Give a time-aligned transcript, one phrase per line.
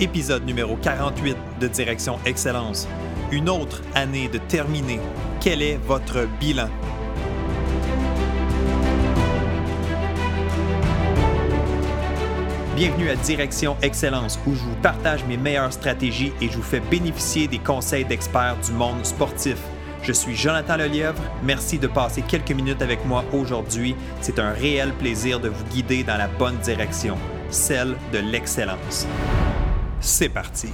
[0.00, 2.88] Épisode numéro 48 de Direction Excellence.
[3.30, 4.98] Une autre année de terminer.
[5.40, 6.68] Quel est votre bilan?
[12.74, 16.80] Bienvenue à Direction Excellence où je vous partage mes meilleures stratégies et je vous fais
[16.80, 19.58] bénéficier des conseils d'experts du monde sportif.
[20.02, 21.22] Je suis Jonathan Lelièvre.
[21.44, 23.94] Merci de passer quelques minutes avec moi aujourd'hui.
[24.20, 27.16] C'est un réel plaisir de vous guider dans la bonne direction,
[27.48, 29.06] celle de l'excellence.
[30.06, 30.68] C'est parti.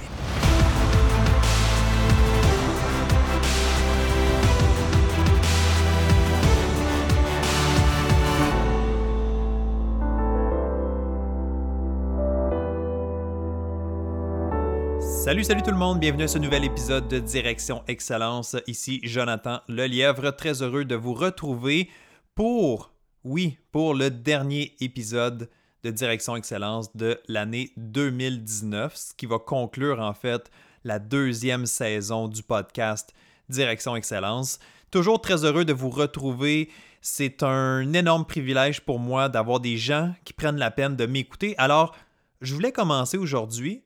[14.99, 18.57] Salut, salut tout le monde, bienvenue à ce nouvel épisode de Direction Excellence.
[18.67, 21.89] Ici Jonathan Lelièvre, très heureux de vous retrouver
[22.35, 22.91] pour,
[23.23, 25.49] oui, pour le dernier épisode
[25.83, 30.51] de Direction Excellence de l'année 2019, ce qui va conclure en fait
[30.83, 33.13] la deuxième saison du podcast
[33.49, 34.59] Direction Excellence.
[34.91, 36.69] Toujours très heureux de vous retrouver.
[37.01, 41.55] C'est un énorme privilège pour moi d'avoir des gens qui prennent la peine de m'écouter.
[41.57, 41.95] Alors,
[42.41, 43.83] je voulais commencer aujourd'hui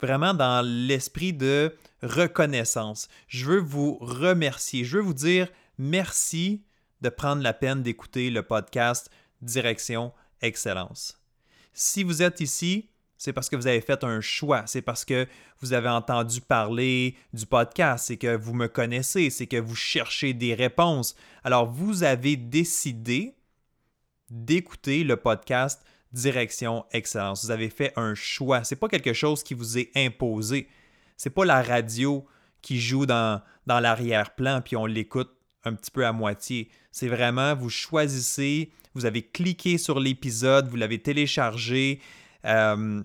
[0.00, 3.08] vraiment dans l'esprit de reconnaissance.
[3.28, 4.84] Je veux vous remercier.
[4.84, 6.62] Je veux vous dire merci
[7.00, 11.21] de prendre la peine d'écouter le podcast Direction Excellence.
[11.72, 15.28] Si vous êtes ici, c'est parce que vous avez fait un choix, c'est parce que
[15.60, 20.34] vous avez entendu parler du podcast, c'est que vous me connaissez, c'est que vous cherchez
[20.34, 21.14] des réponses.
[21.44, 23.36] Alors, vous avez décidé
[24.28, 27.44] d'écouter le podcast Direction Excellence.
[27.44, 28.64] Vous avez fait un choix.
[28.64, 30.68] C'est pas quelque chose qui vous est imposé.
[31.16, 32.26] C'est pas la radio
[32.60, 35.30] qui joue dans, dans l'arrière-plan puis on l'écoute
[35.64, 36.70] un petit peu à moitié.
[36.90, 42.00] C'est vraiment, vous choisissez, vous avez cliqué sur l'épisode, vous l'avez téléchargé,
[42.44, 43.02] euh,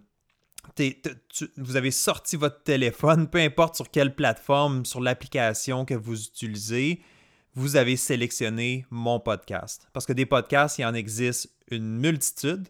[1.58, 7.02] vous avez sorti votre téléphone, peu importe sur quelle plateforme, sur l'application que vous utilisez,
[7.56, 9.88] vous avez sélectionné mon podcast.
[9.94, 12.68] Parce que des podcasts, il en existe une multitude,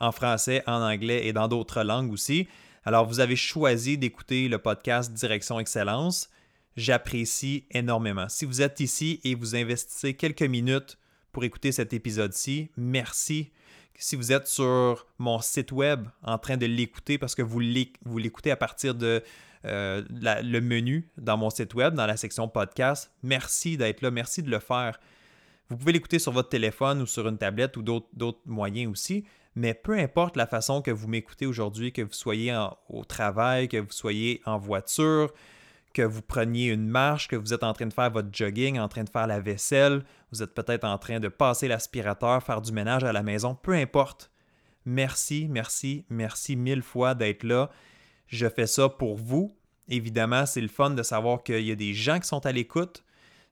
[0.00, 2.48] en français, en anglais et dans d'autres langues aussi.
[2.84, 6.28] Alors, vous avez choisi d'écouter le podcast Direction Excellence
[6.76, 8.28] j'apprécie énormément.
[8.28, 10.98] Si vous êtes ici et vous investissez quelques minutes
[11.34, 13.50] pour écouter cet épisode-ci, merci.
[13.98, 18.52] Si vous êtes sur mon site web en train de l'écouter parce que vous l'écoutez
[18.52, 19.22] à partir de
[19.64, 24.44] euh, le menu dans mon site web, dans la section podcast, merci d'être là, merci
[24.44, 25.00] de le faire.
[25.68, 29.24] Vous pouvez l'écouter sur votre téléphone ou sur une tablette ou d'autres moyens aussi,
[29.56, 32.56] mais peu importe la façon que vous m'écoutez aujourd'hui, que vous soyez
[32.88, 35.32] au travail, que vous soyez en voiture,
[35.94, 38.88] que vous preniez une marche, que vous êtes en train de faire votre jogging, en
[38.88, 42.72] train de faire la vaisselle, vous êtes peut-être en train de passer l'aspirateur, faire du
[42.72, 44.30] ménage à la maison, peu importe.
[44.84, 47.70] Merci, merci, merci mille fois d'être là.
[48.26, 49.56] Je fais ça pour vous.
[49.88, 53.04] Évidemment, c'est le fun de savoir qu'il y a des gens qui sont à l'écoute.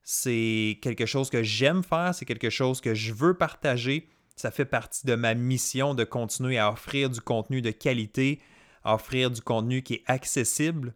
[0.02, 4.08] C'est quelque chose que j'aime faire, c'est quelque chose que je veux partager.
[4.34, 8.40] Ça fait partie de ma mission de continuer à offrir du contenu de qualité,
[8.82, 10.94] à offrir du contenu qui est accessible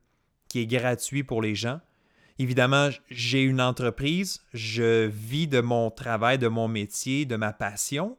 [0.59, 1.81] est gratuit pour les gens.
[2.39, 8.19] Évidemment, j'ai une entreprise, je vis de mon travail, de mon métier, de ma passion,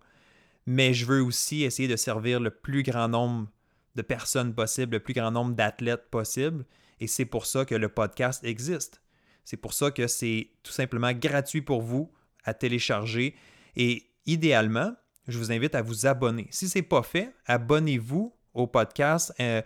[0.66, 3.48] mais je veux aussi essayer de servir le plus grand nombre
[3.96, 6.66] de personnes possible, le plus grand nombre d'athlètes possible,
[7.00, 9.02] et c'est pour ça que le podcast existe.
[9.44, 12.12] C'est pour ça que c'est tout simplement gratuit pour vous
[12.44, 13.36] à télécharger
[13.76, 14.94] et idéalement,
[15.28, 16.48] je vous invite à vous abonner.
[16.50, 19.34] Si ce n'est pas fait, abonnez-vous au podcast.
[19.40, 19.62] Euh,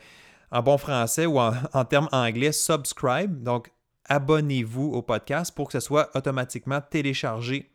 [0.51, 3.41] en bon français ou en, termes anglais, subscribe.
[3.41, 3.72] Donc,
[4.06, 7.72] abonnez-vous au podcast pour que ce soit automatiquement téléchargé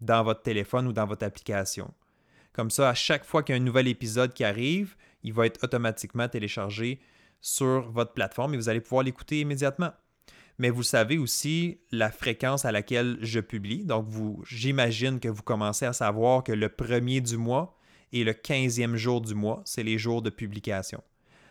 [0.00, 1.92] dans votre téléphone ou dans votre application.
[2.52, 5.46] Comme ça, à chaque fois qu'il y a un nouvel épisode qui arrive, il va
[5.46, 7.00] être automatiquement téléchargé
[7.40, 9.90] sur votre plateforme et vous allez pouvoir l'écouter immédiatement.
[10.58, 13.84] Mais vous savez aussi la fréquence à laquelle je publie.
[13.84, 14.06] Donc,
[14.46, 17.76] j'imagine que vous commencez à savoir que le premier du mois
[18.12, 21.02] et le quinzième jour du mois, c'est les jours de publication.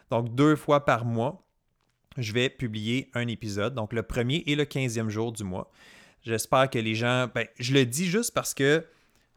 [0.09, 1.43] Donc, deux fois par mois,
[2.17, 5.71] je vais publier un épisode, donc le premier et le quinzième jour du mois.
[6.21, 7.27] J'espère que les gens.
[7.33, 8.85] Ben, je le dis juste parce que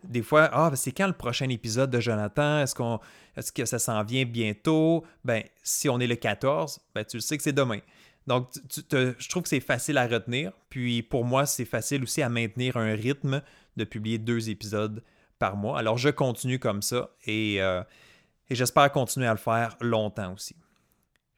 [0.04, 2.60] des fois, ah, ben, c'est quand le prochain épisode de Jonathan?
[2.60, 3.00] Est-ce, qu'on,
[3.36, 5.04] est-ce que ça s'en vient bientôt?
[5.24, 7.80] Ben, si on est le 14, ben, tu le sais que c'est demain.
[8.26, 8.48] Donc,
[8.86, 10.52] je trouve que c'est facile à retenir.
[10.68, 13.42] Puis pour moi, c'est facile aussi à maintenir un rythme
[13.76, 15.02] de publier deux épisodes
[15.38, 15.78] par mois.
[15.78, 17.82] Alors, je continue comme ça et, euh,
[18.48, 20.56] et j'espère continuer à le faire longtemps aussi.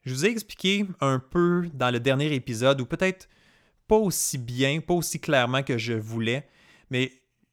[0.03, 3.27] Je vous ai expliqué un peu dans le dernier épisode, ou peut-être
[3.87, 6.47] pas aussi bien, pas aussi clairement que je voulais,
[6.89, 7.11] mais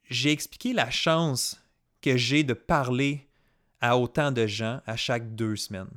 [0.08, 1.60] j'ai expliqué la chance
[2.00, 3.28] que j'ai de parler
[3.80, 5.90] à autant de gens à chaque deux semaines.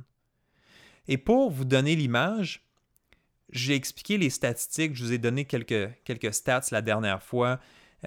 [1.08, 2.62] Et pour vous donner l'image,
[3.52, 7.58] j'ai expliqué les statistiques, je vous ai donné quelques, quelques stats la dernière fois.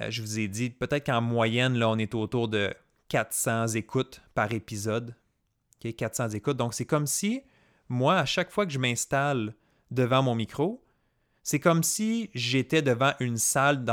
[0.01, 2.73] Euh, je vous ai dit peut-être qu'en moyenne, là, on est autour de
[3.09, 5.15] 400 écoutes par épisode.
[5.91, 6.57] 400 écoutes.
[6.57, 7.41] Donc, c'est comme si,
[7.89, 9.55] moi, à chaque fois que je m'installe
[9.91, 10.83] devant mon micro,
[11.43, 13.83] c'est comme si j'étais devant une salle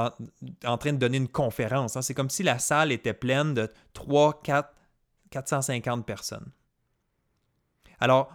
[0.65, 1.97] en train de donner une conférence.
[1.97, 2.03] Hein.
[2.03, 4.73] C'est comme si la salle était pleine de 3, 4,
[5.31, 6.53] 450 personnes.
[7.99, 8.33] Alors,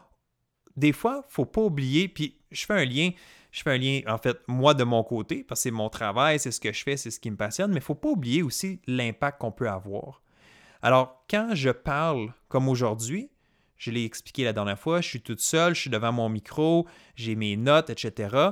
[0.75, 3.11] des fois, il ne faut pas oublier, puis je fais un lien,
[3.51, 6.37] je fais un lien, en fait, moi de mon côté, parce que c'est mon travail,
[6.37, 8.09] c'est ce que je fais, c'est ce qui me passionne, mais il ne faut pas
[8.09, 10.21] oublier aussi l'impact qu'on peut avoir.
[10.81, 13.31] Alors, quand je parle comme aujourd'hui,
[13.77, 16.87] je l'ai expliqué la dernière fois, je suis toute seule, je suis devant mon micro,
[17.15, 18.29] j'ai mes notes, etc.
[18.31, 18.49] Mais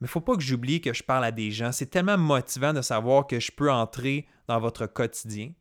[0.00, 1.72] il ne faut pas que j'oublie que je parle à des gens.
[1.72, 5.52] C'est tellement motivant de savoir que je peux entrer dans votre quotidien,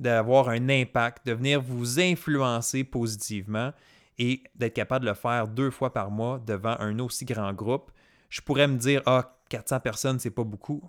[0.00, 3.72] d'avoir un impact, de venir vous influencer positivement
[4.18, 7.90] et d'être capable de le faire deux fois par mois devant un aussi grand groupe.
[8.30, 10.82] Je pourrais me dire, ah, 400 personnes, c'est pas beaucoup.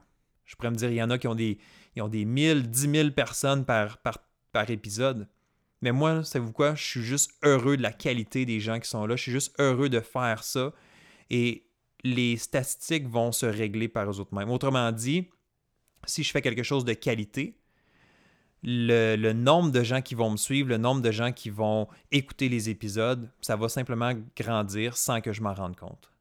[0.46, 1.60] Je pourrais me dire, il y en a qui ont des,
[1.96, 4.18] ils ont des 1000, 10 000 personnes par, par,
[4.52, 5.28] par épisode.
[5.82, 6.76] Mais moi, savez-vous quoi?
[6.76, 9.16] Je suis juste heureux de la qualité des gens qui sont là.
[9.16, 10.74] Je suis juste heureux de faire ça.
[11.30, 11.66] Et
[12.04, 14.50] les statistiques vont se régler par eux autres mêmes.
[14.50, 15.30] Autrement dit,
[16.06, 17.60] si je fais quelque chose de qualité,
[18.64, 22.50] le, nombre de gens qui vont me suivre, le nombre de gens qui vont écouter
[22.50, 26.12] les épisodes, ça va simplement grandir sans que je m'en rende compte.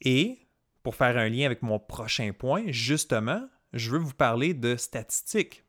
[0.00, 0.38] Et
[0.82, 5.64] pour faire un lien avec mon prochain point, justement, je veux vous parler de statistiques.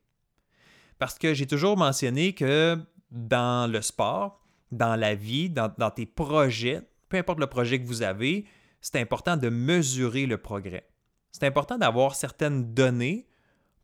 [1.00, 2.77] Parce que j'ai toujours mentionné que
[3.12, 4.42] dans le sport,
[4.72, 8.46] dans la vie, dans, tes projets, peu importe le projet que vous avez,
[8.80, 10.88] c'est important de mesurer le progrès.
[11.31, 13.28] C'est important d'avoir certaines données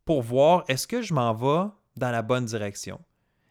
[0.04, 3.00] pour voir est-ce que je m'en vais dans la bonne direction?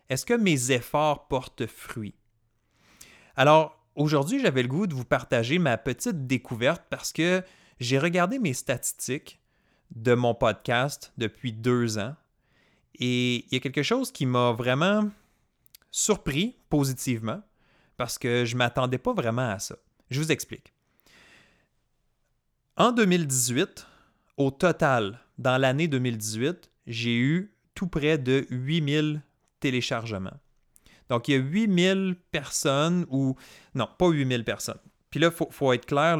[0.09, 2.15] Est-ce que mes efforts portent fruit?
[3.35, 7.43] Alors, aujourd'hui, j'avais le goût de vous partager ma petite découverte parce que
[7.79, 9.39] j'ai regardé mes statistiques
[9.95, 12.15] de mon podcast depuis deux ans
[12.95, 15.09] et il y a quelque chose qui m'a vraiment
[15.91, 17.41] surpris positivement
[17.97, 19.75] parce que je ne m'attendais pas vraiment à ça.
[20.09, 20.73] Je vous explique.
[22.77, 23.87] En 2018,
[24.37, 29.21] au total, dans l'année 2018, j'ai eu tout près de 8000
[29.59, 30.39] téléchargements.
[31.09, 33.35] Donc, il y a 8000 personnes ou...
[33.73, 34.79] Non, pas 8000 personnes.
[35.09, 36.19] Puis là, il faut, être clair,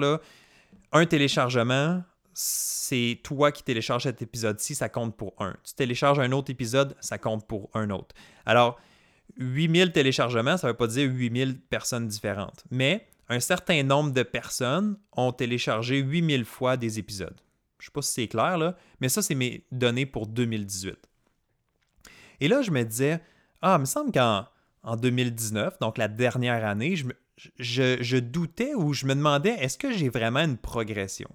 [0.91, 2.03] un téléchargement,
[2.33, 5.55] c'est toi qui télécharges cet épisode-ci, ça compte pour un.
[5.63, 8.15] Tu télécharges un autre épisode, ça compte pour un autre.
[8.45, 8.79] Alors,
[9.37, 12.63] 8000 téléchargements, ça ne veut pas dire 8000 personnes différentes.
[12.71, 17.39] Mais un certain nombre de personnes ont téléchargé 8000 fois des épisodes.
[17.79, 20.97] Je ne sais pas si c'est clair, là, mais ça, c'est mes données pour 2018.
[22.39, 23.21] Et là, je me disais,
[23.61, 24.47] ah, il me semble qu'en
[24.83, 29.91] en 2019, donc la dernière année, je, je, doutais ou je me demandais, est-ce que
[29.91, 31.29] j'ai vraiment une progression?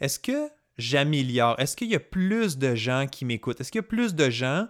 [0.00, 1.58] Est-ce que j'améliore?
[1.58, 3.60] Est-ce qu'il y a plus de gens qui m'écoutent?
[3.60, 4.68] Est-ce qu'il y a plus de gens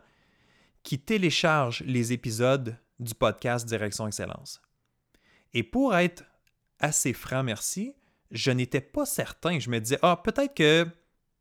[0.88, 4.62] qui téléchargent les épisodes du podcast Direction Excellence?
[5.52, 6.24] Et pour être
[6.78, 7.94] assez franc, merci,
[8.30, 9.58] je n'étais pas certain.
[9.58, 10.86] Je me disais, ah, peut-être que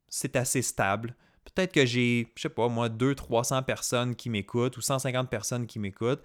[0.09, 1.15] c'est assez stable.
[1.45, 5.79] Peut-être que j'ai, je sais pas, moi, 200-300 personnes qui m'écoutent ou 150 personnes qui
[5.79, 6.23] m'écoutent.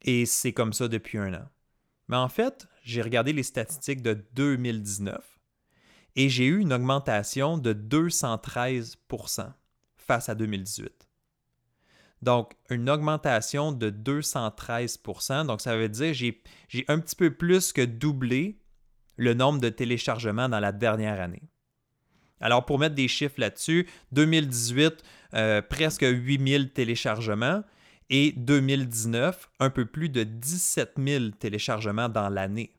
[0.00, 1.48] Et c'est comme ça depuis un an.
[2.08, 5.22] Mais en fait, j'ai regardé les statistiques de 2019
[6.16, 9.52] et j'ai eu une augmentation de 213%
[9.98, 11.03] face à 2018.
[12.24, 16.34] Donc, une augmentation de 213% Donc, ça veut dire que
[16.68, 18.58] j'ai un petit peu plus que doublé
[19.18, 21.42] le nombre de téléchargements dans la dernière année.
[22.40, 25.02] Alors, pour mettre des chiffres là-dessus, 2018,
[25.34, 27.62] euh, presque 8000 téléchargements
[28.08, 32.74] et 2019, un peu plus de 17 000 téléchargements dans l'année.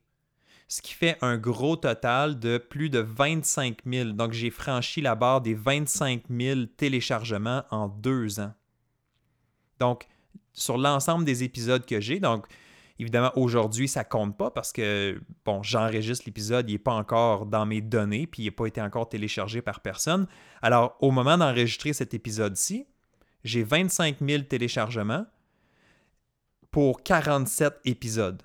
[0.66, 4.10] Ce qui fait un gros total de plus de 25 000.
[4.10, 8.52] Donc, j'ai franchi la barre des 25 000 téléchargements en deux ans.
[9.80, 10.06] Donc,
[10.52, 12.46] sur l'ensemble des épisodes que j'ai, donc
[12.98, 17.66] Évidemment, aujourd'hui, ça compte pas parce que, bon, j'enregistre l'épisode, il n'est pas encore dans
[17.66, 20.26] mes données, puis il n'a pas été encore téléchargé par personne.
[20.62, 22.86] Alors, au moment d'enregistrer cet épisode-ci,
[23.44, 25.26] j'ai 25 000 téléchargements
[26.70, 28.42] pour 47 épisodes.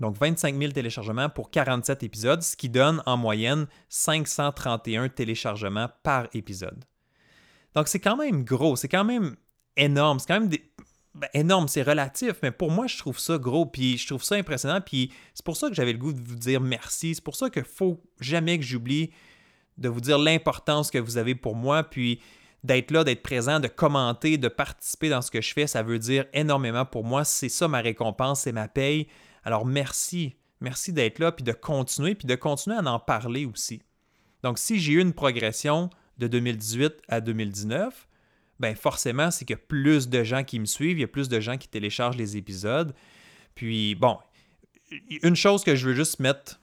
[0.00, 6.26] Donc, 25 000 téléchargements pour 47 épisodes, ce qui donne en moyenne 531 téléchargements par
[6.32, 6.84] épisode.
[7.74, 9.36] Donc, c'est quand même gros, c'est quand même
[9.76, 10.18] énorme.
[10.18, 10.50] C'est quand même
[11.14, 14.36] ben, énorme, c'est relatif, mais pour moi, je trouve ça gros, puis je trouve ça
[14.36, 17.14] impressionnant, puis c'est pour ça que j'avais le goût de vous dire merci.
[17.14, 19.10] C'est pour ça qu'il faut jamais que j'oublie
[19.76, 22.20] de vous dire l'importance que vous avez pour moi, puis
[22.62, 25.98] d'être là, d'être présent, de commenter, de participer dans ce que je fais, ça veut
[25.98, 27.24] dire énormément pour moi.
[27.24, 29.08] C'est ça ma récompense, c'est ma paye.
[29.42, 33.82] Alors merci, merci d'être là, puis de continuer, puis de continuer à en parler aussi.
[34.42, 38.06] Donc si j'ai eu une progression de 2018 à 2019,
[38.60, 41.08] ben forcément, c'est qu'il y a plus de gens qui me suivent, il y a
[41.08, 42.94] plus de gens qui téléchargent les épisodes.
[43.54, 44.18] Puis bon,
[45.22, 46.60] une chose que je veux juste mettre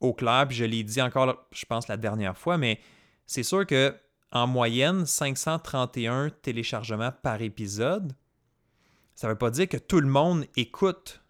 [0.00, 2.80] au clair, puis je l'ai dit encore, je pense, la dernière fois, mais
[3.26, 3.94] c'est sûr que
[4.30, 8.14] en moyenne, 531 téléchargements par épisode,
[9.14, 11.22] ça ne veut pas dire que tout le monde écoute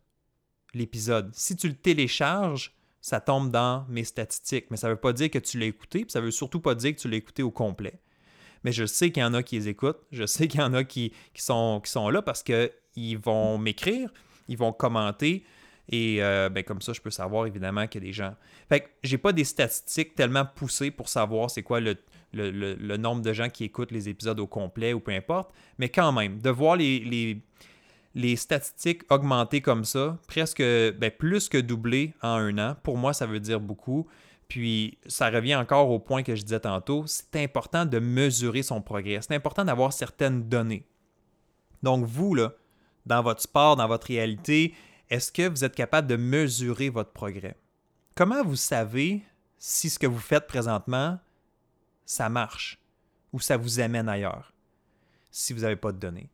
[0.74, 1.30] l'épisode.
[1.34, 5.30] Si tu le télécharges, ça tombe dans mes statistiques, mais ça ne veut pas dire
[5.30, 7.42] que tu l'as écouté, puis ça ne veut surtout pas dire que tu l'as écouté
[7.42, 8.00] au complet.
[8.64, 10.74] Mais je sais qu'il y en a qui les écoutent, je sais qu'il y en
[10.74, 14.10] a qui, sont, qui sont là parce qu'ils vont m'écrire,
[14.48, 15.44] ils vont commenter,
[15.88, 18.34] et euh, ben, comme ça, je peux savoir évidemment a des gens.
[18.68, 21.96] Fait que j'ai pas des statistiques tellement poussées pour savoir c'est quoi le,
[22.96, 25.52] nombre de gens qui écoutent les épisodes au complet ou peu importe.
[25.78, 27.42] Mais quand même, de voir les,
[28.14, 33.12] les, statistiques augmenter comme ça, presque ben, plus que doubler en un an, pour moi,
[33.12, 34.06] ça veut dire beaucoup.
[34.52, 38.82] Puis ça revient encore au point que je disais tantôt, c'est important de mesurer son
[38.82, 39.20] progrès.
[39.22, 40.86] C'est important d'avoir certaines données.
[41.82, 42.52] Donc vous, là,
[43.06, 44.74] dans votre sport, dans votre réalité,
[45.08, 47.56] est-ce que vous êtes capable de mesurer votre progrès?
[48.14, 49.22] Comment vous savez
[49.56, 51.18] si ce que vous faites présentement,
[52.04, 52.78] ça marche
[53.32, 54.52] ou ça vous amène ailleurs
[55.30, 56.28] si vous n'avez pas de données?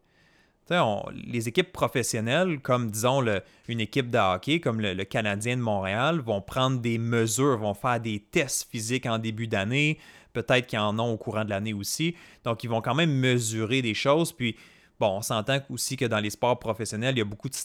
[0.70, 3.24] Les équipes professionnelles, comme disons
[3.68, 8.00] une équipe de hockey, comme le, Canadien de Montréal, vont prendre des mesures, vont faire
[8.00, 9.98] des tests physiques en début d'année,
[10.32, 12.14] peut-être qu'ils en ont au courant de l'année aussi.
[12.44, 14.32] Donc, ils vont quand même mesurer des choses.
[14.32, 14.56] Puis,
[15.00, 17.56] bon, on s'entend aussi que dans les sports professionnels, il y a beaucoup de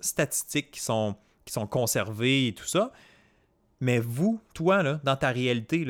[0.00, 2.92] statistiques qui sont, qui sont conservées et tout ça.
[3.80, 5.86] Mais vous, toi, là, dans ta réalité,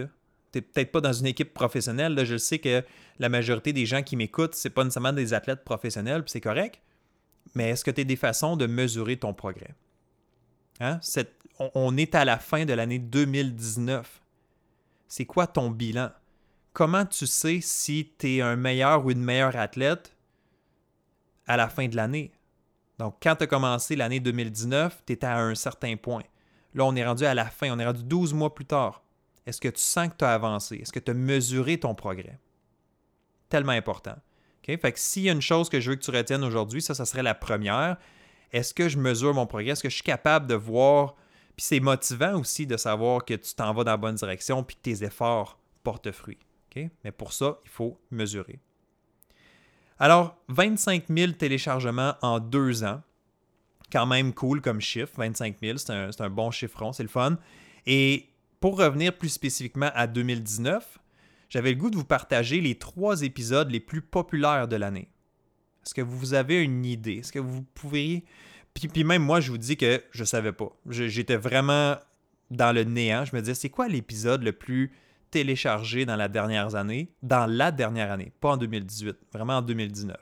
[0.61, 2.15] tu n'es peut-être pas dans une équipe professionnelle.
[2.15, 2.83] Là, je sais que
[3.19, 6.81] la majorité des gens qui m'écoutent, c'est pas nécessairement des athlètes professionnels, puis c'est correct.
[7.55, 9.75] Mais est-ce que tu as des façons de mesurer ton progrès?
[10.81, 11.01] Hein?
[11.75, 14.21] on est à la fin de l'année 2019.
[15.09, 16.11] C'est quoi ton bilan?
[16.75, 20.15] Comment tu sais si tu es un meilleur ou une meilleure athlète
[21.47, 22.33] à la fin de l'année?
[22.99, 26.25] Donc, quand tu as commencé l'année 2019, tu étais à un certain point.
[26.75, 29.03] Là, on est rendu à la fin, on est rendu 12 mois plus tard.
[29.47, 30.77] Est-ce que tu sens que tu as avancé?
[30.77, 32.39] Est-ce que tu as mesuré ton progrès?
[33.49, 34.17] Tellement important.
[34.65, 36.93] Fait que s'il y a une chose que je veux que tu retiennes aujourd'hui, ça,
[36.93, 37.97] ça serait la première.
[38.53, 39.73] Est-ce que je mesure mon progrès?
[39.73, 41.15] Est-ce que je suis capable de voir?
[41.57, 44.75] Puis c'est motivant aussi de savoir que tu t'en vas dans la bonne direction puis
[44.75, 46.39] que tes efforts portent fruit.
[47.05, 48.59] Mais pour ça, il faut mesurer.
[49.99, 53.03] Alors, 25 000 téléchargements en deux ans.
[53.91, 57.39] Quand même cool comme chiffre, 25 000, c'est un, bon chiffron, c'est le fun.
[57.87, 58.29] Et
[58.61, 60.99] pour revenir plus spécifiquement à 2019,
[61.49, 65.09] j'avais le goût de vous partager les trois épisodes les plus populaires de l'année.
[65.85, 67.19] Est-ce que vous avez une idée?
[67.19, 68.25] Est-ce que vous pourriez...
[68.75, 70.77] Puis, puis, même moi, je vous dis que je ne savais pas.
[70.91, 71.97] J'étais vraiment
[72.51, 73.25] dans le néant.
[73.25, 74.93] Je me disais, c'est quoi l'épisode le plus
[75.31, 80.17] téléchargé dans la dernière année, dans la dernière année, pas en 2018, vraiment en 2019.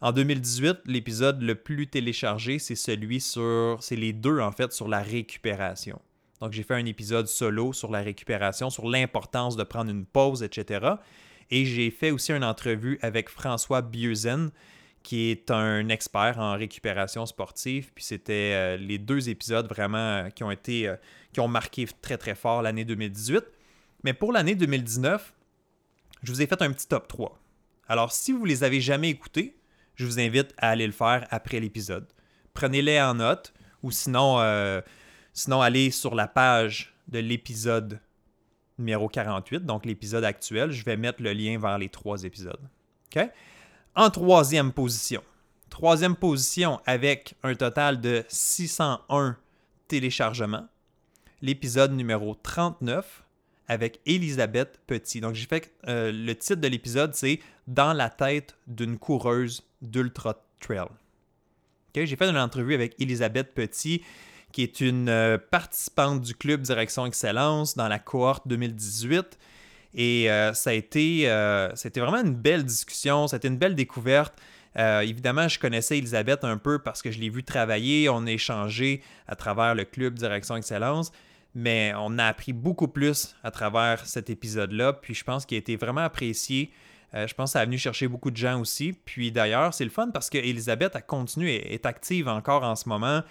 [0.00, 4.88] En 2018, l'épisode le plus téléchargé, c'est celui sur, c'est les deux en fait sur
[4.88, 6.00] la récupération.
[6.42, 10.42] Donc j'ai fait un épisode solo sur la récupération, sur l'importance de prendre une pause,
[10.42, 10.96] etc.
[11.52, 14.50] Et j'ai fait aussi une entrevue avec François Bieuzen,
[15.04, 17.92] qui est un expert en récupération sportive.
[17.94, 20.96] Puis c'était euh, les deux épisodes vraiment euh, qui ont été, euh,
[21.32, 23.44] qui ont marqué très très fort l'année 2018.
[24.02, 25.32] Mais pour l'année 2019,
[26.24, 27.38] je vous ai fait un petit top 3.
[27.86, 29.54] Alors, si vous les avez jamais écoutés,
[29.94, 32.08] je vous invite à aller le faire après l'épisode.
[32.52, 34.38] Prenez-les en note ou sinon,
[35.32, 38.00] sinon allez sur la page de l'épisode
[38.78, 40.70] numéro 48, donc l'épisode actuel.
[40.70, 42.68] Je vais mettre le lien vers les trois épisodes.
[43.94, 45.22] En troisième position.
[45.68, 49.36] Troisième position avec un total de 601
[49.88, 50.66] téléchargements.
[51.42, 53.24] L'épisode numéro 39
[53.68, 55.20] avec Elisabeth Petit.
[55.20, 60.42] Donc, j'ai fait euh, le titre de l'épisode, c'est Dans la tête d'une coureuse d'Ultra
[60.60, 60.88] Trail.
[61.94, 64.02] J'ai fait une entrevue avec Elisabeth Petit,
[64.52, 69.38] qui est une euh, participante du club Direction Excellence dans la cohorte 2018.
[69.94, 71.28] Et euh, ça, a été,
[71.74, 74.34] c'était vraiment une belle discussion, c'était une belle découverte.
[74.76, 79.02] évidemment, je connaissais Elisabeth un peu parce que je l'ai vu travailler, on a échangé
[79.28, 81.12] à travers le club Direction Excellence
[81.54, 85.58] mais on a appris beaucoup plus à travers cet épisode-là, puis je pense qu'il a
[85.58, 86.72] été vraiment apprécié.
[87.14, 88.92] Euh, je pense que ça a venu chercher beaucoup de gens aussi.
[88.92, 93.22] Puis d'ailleurs, c'est le fun parce qu'Elisabeth a continué, est active encore en ce moment.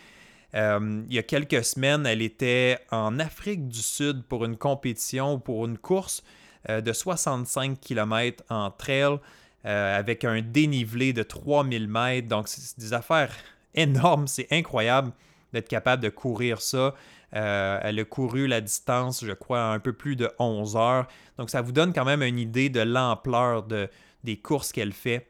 [0.56, 5.40] Euh, il y a quelques semaines, elle était en Afrique du Sud pour une compétition,
[5.40, 6.24] pour une course
[6.70, 9.18] euh, de 65 km en trail
[9.64, 12.28] avec un dénivelé de 3000 mètres.
[12.28, 13.32] Donc, c'est des affaires
[13.76, 15.12] énormes, c'est incroyable.
[15.54, 16.96] d'être capable de courir ça.
[17.36, 21.08] Euh, elle a couru la distance, je crois, un peu plus de 11 heures.
[21.38, 23.90] Donc, ça vous donne quand même une idée de l'ampleur de,
[24.24, 25.28] des courses qu'elle fait.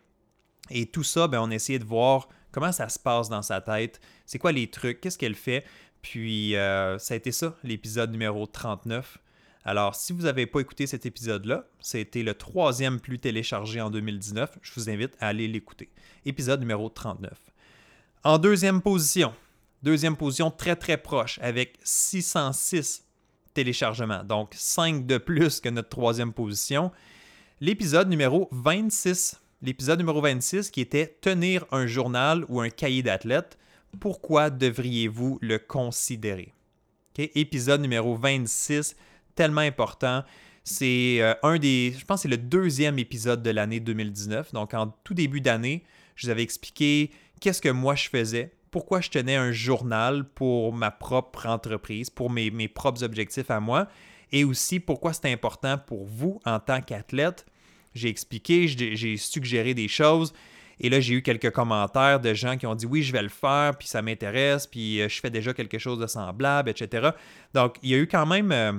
[0.69, 3.61] Et tout ça, ben, on a essayé de voir comment ça se passe dans sa
[3.61, 3.99] tête,
[4.31, 5.65] c'est quoi les trucs, qu'est-ce qu'elle fait?
[6.01, 9.17] Puis, euh, ça a été ça, l'épisode numéro 39.
[9.65, 14.57] Alors, si vous n'avez pas écouté cet épisode-là, c'était le troisième plus téléchargé en 2019.
[14.61, 15.89] Je vous invite à aller l'écouter.
[16.23, 17.33] Épisode numéro 39.
[18.23, 19.33] En deuxième position,
[19.83, 23.03] deuxième position très très proche avec 606
[23.53, 26.93] téléchargements, donc 5 de plus que notre troisième position.
[27.59, 29.41] L'épisode numéro 26.
[29.61, 33.57] L'épisode numéro 26 qui était Tenir un journal ou un cahier d'athlète.
[33.99, 36.53] Pourquoi devriez-vous le considérer?
[37.17, 38.95] Épisode numéro 26
[39.35, 40.23] tellement important.
[40.63, 44.53] C'est euh, un des, je pense c'est le deuxième épisode de l'année 2019.
[44.53, 45.83] Donc en tout début d'année,
[46.15, 50.73] je vous avais expliqué qu'est-ce que moi je faisais, pourquoi je tenais un journal pour
[50.73, 53.87] ma propre entreprise, pour mes, mes propres objectifs à moi,
[54.31, 57.45] et aussi pourquoi c'est important pour vous en tant qu'athlète.
[57.93, 60.33] J'ai expliqué, j'ai suggéré des choses.
[60.83, 63.29] Et là, j'ai eu quelques commentaires de gens qui ont dit oui, je vais le
[63.29, 67.11] faire, puis ça m'intéresse, puis euh, je fais déjà quelque chose de semblable, etc.
[67.53, 68.73] Donc, il y a eu quand même euh,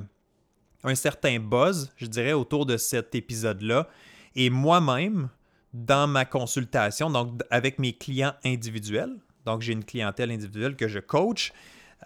[0.83, 3.89] un certain buzz, je dirais, autour de cet épisode-là.
[4.35, 5.29] Et moi-même,
[5.73, 9.15] dans ma consultation, donc avec mes clients individuels,
[9.47, 11.53] donc j'ai une clientèle individuelle que je coach,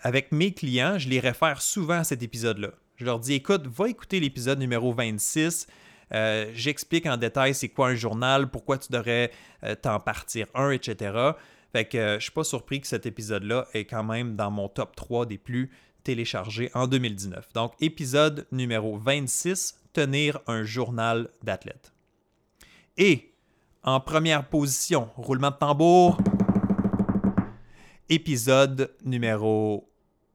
[0.02, 2.72] avec mes clients, je les réfère souvent à cet épisode-là.
[2.96, 5.66] Je leur dis, écoute, va écouter l'épisode numéro 26.
[6.12, 9.32] Euh, j'explique en détail c'est quoi un journal, pourquoi tu devrais
[9.64, 11.32] euh, t'en partir un, etc.
[11.72, 14.68] Fait que euh, je suis pas surpris que cet épisode-là est quand même dans mon
[14.68, 15.70] top 3 des plus
[16.04, 17.52] téléchargé en 2019.
[17.52, 21.92] Donc, épisode numéro 26, tenir un journal d'athlète.
[22.96, 23.32] Et
[23.82, 26.18] en première position, roulement de tambour,
[28.08, 29.88] épisode numéro...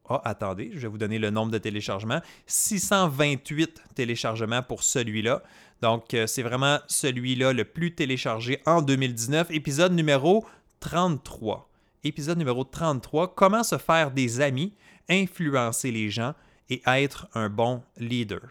[0.10, 2.22] Oh, attendez, je vais vous donner le nombre de téléchargements.
[2.48, 5.44] 628 téléchargements pour celui-là.
[5.82, 9.52] Donc, euh, c'est vraiment celui-là le plus téléchargé en 2019.
[9.52, 10.46] Épisode numéro
[10.80, 11.70] 33.
[12.04, 14.74] Épisode numéro 33, comment se faire des amis
[15.08, 16.34] influencer les gens
[16.70, 18.42] et être un bon leader.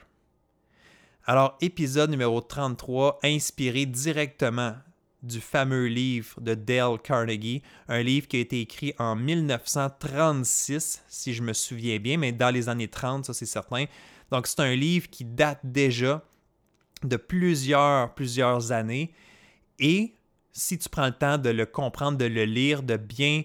[1.27, 4.75] Alors, épisode numéro 33, inspiré directement
[5.23, 11.35] du fameux livre de Dale Carnegie, un livre qui a été écrit en 1936, si
[11.35, 13.87] je me souviens bien, mais dans les années 30, ça c'est certain.
[14.31, 16.25] Donc, c'est un livre qui date déjà
[17.03, 19.13] de plusieurs, plusieurs années.
[19.79, 20.15] Et
[20.53, 23.43] si tu prends le temps de le comprendre, de le lire, de bien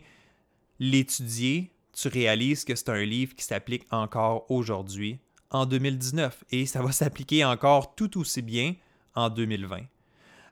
[0.80, 5.20] l'étudier, tu réalises que c'est un livre qui s'applique encore aujourd'hui,
[5.52, 8.76] en 2019, et ça va s'appliquer encore tout aussi bien
[9.16, 9.82] en 2020.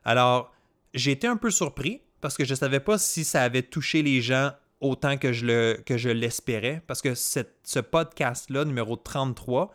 [0.04, 0.53] Alors,
[0.94, 4.02] j'ai été un peu surpris parce que je ne savais pas si ça avait touché
[4.02, 9.72] les gens autant que je, le, que je l'espérais, parce que ce podcast-là, numéro 33,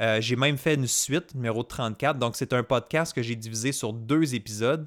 [0.00, 3.72] euh, j'ai même fait une suite, numéro 34, donc c'est un podcast que j'ai divisé
[3.72, 4.86] sur deux épisodes.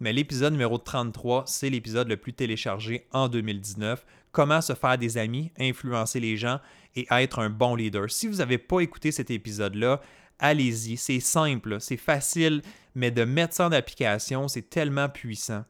[0.00, 5.16] Mais l'épisode numéro 33, c'est l'épisode le plus téléchargé en 2019 comment se faire des
[5.16, 6.60] amis, influencer les gens
[6.94, 8.10] et être un bon leader.
[8.10, 10.00] Si vous n'avez pas écouté cet épisode-là,
[10.38, 10.98] allez-y.
[10.98, 12.60] C'est simple, c'est facile,
[12.94, 15.64] mais de mettre ça en application, c'est tellement puissant.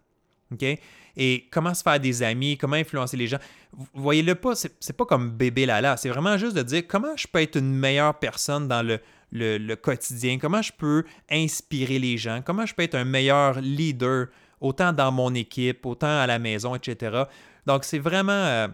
[0.52, 0.64] OK?
[1.16, 3.38] Et comment se faire des amis, comment influencer les gens?
[3.72, 5.96] Vous voyez-le pas, c'est pas comme bébé lala.
[5.96, 9.00] C'est vraiment juste de dire comment je peux être une meilleure personne dans le,
[9.32, 14.26] le, quotidien, comment je peux inspirer les gens, comment je peux être un meilleur leader,
[14.60, 17.24] autant dans mon équipe, autant à la maison, etc.
[17.66, 18.32] Donc, c'est vraiment.
[18.32, 18.68] Euh,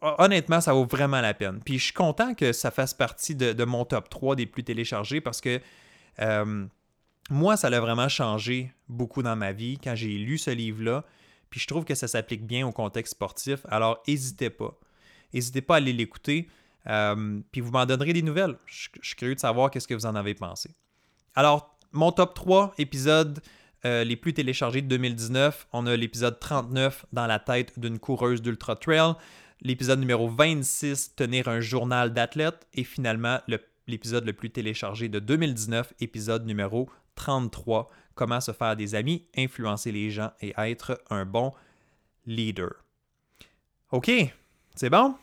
[0.00, 1.60] honnêtement, ça vaut vraiment la peine.
[1.64, 5.20] Puis je suis content que ça fasse partie de, mon top 3 des plus téléchargés
[5.20, 5.60] parce que
[6.20, 6.66] euh,
[7.30, 11.04] moi, ça l'a vraiment changé beaucoup dans ma vie quand j'ai lu ce livre-là.
[11.48, 13.60] Puis je trouve que ça s'applique bien au contexte sportif.
[13.68, 14.78] Alors, n'hésitez pas.
[15.32, 16.48] N'hésitez pas à aller l'écouter.
[16.88, 18.56] Euh, puis vous m'en donnerez des nouvelles.
[18.66, 20.70] Je, suis curieux de savoir qu'est-ce que vous en avez pensé.
[21.34, 23.40] Alors, mon top 3 épisode
[23.84, 28.42] euh, les plus téléchargés de 2019, on a l'épisode 39 dans la tête d'une coureuse
[28.42, 29.14] d'ultra trail,
[29.62, 33.38] l'épisode numéro 26 tenir un journal d'athlète et finalement
[33.86, 36.90] l'épisode le, plus téléchargé de 2019, épisode numéro
[37.20, 41.52] 33 comment se faire des amis, influencer les gens et être un bon
[42.26, 42.70] leader.
[43.92, 44.10] OK,
[44.74, 45.14] c'est bon?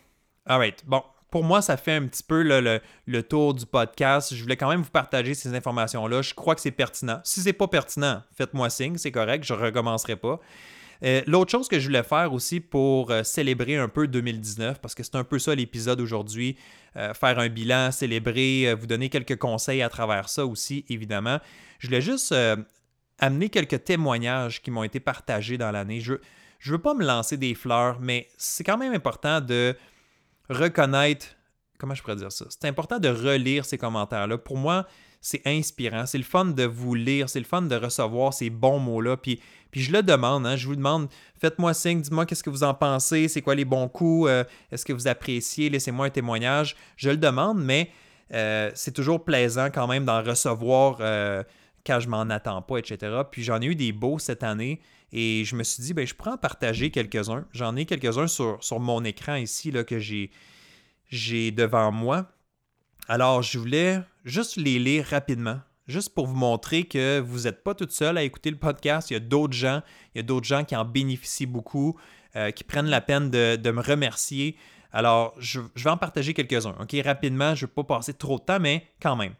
[0.45, 4.33] Alright, bon, pour moi, ça fait un petit peu le, tour du podcast.
[4.33, 6.21] Je voulais quand même vous partager ces informations-là.
[6.21, 7.19] Je crois que c'est pertinent.
[7.23, 10.39] Si c'est pas pertinent, faites-moi signe, c'est correct, je recommencerai pas.
[11.03, 14.95] Euh, l'autre chose que je voulais faire aussi pour euh, célébrer un peu 2019, parce
[14.95, 16.57] que c'est un peu ça l'épisode aujourd'hui,
[16.95, 21.39] euh, faire un bilan, célébrer, vous donner quelques conseils à travers ça aussi, évidemment.
[21.79, 22.33] Je voulais juste
[23.19, 25.99] amener quelques témoignages qui m'ont été partagés dans l'année.
[25.99, 29.75] Je ne veux pas me lancer des fleurs, mais c'est quand même important de
[30.49, 31.27] reconnaître,
[31.77, 32.45] comment je pourrais dire ça?
[32.49, 34.37] C'est important de relire ces commentaires-là.
[34.39, 34.87] Pour moi,
[35.21, 36.05] c'est inspirant.
[36.05, 39.17] C'est le fun de vous lire, c'est le fun de recevoir ces bons mots-là.
[39.17, 39.39] Puis,
[39.73, 41.07] je le demande, hein, je vous demande,
[41.39, 44.85] faites-moi signe, dites-moi qu'est-ce que vous en pensez, c'est quoi les bons coups, euh, est-ce
[44.85, 46.75] que vous appréciez, laissez-moi un témoignage.
[46.95, 47.91] Je le demande, mais
[48.33, 51.43] euh, c'est toujours plaisant quand même d'en recevoir euh,
[51.85, 53.21] quand je m'en attends pas, etc.
[53.31, 56.13] Puis j'en ai eu des beaux cette année et je me suis dit, ben, je
[56.13, 57.45] pourrais en partager quelques-uns.
[57.53, 62.27] J'en ai quelques-uns sur, mon écran ici là, que j'ai devant moi.
[63.07, 67.73] Alors, je voulais juste les lire rapidement, juste pour vous montrer que vous n'êtes pas
[67.73, 69.09] toute seule à écouter le podcast.
[69.09, 69.81] Il y a d'autres gens,
[70.13, 71.97] il y a d'autres gens qui en bénéficient beaucoup,
[72.35, 74.57] euh, qui prennent la peine de, me remercier.
[74.91, 76.75] Alors, je, vais en partager quelques-uns.
[76.79, 79.33] OK, rapidement, je ne vais pas passer trop de temps, mais quand même.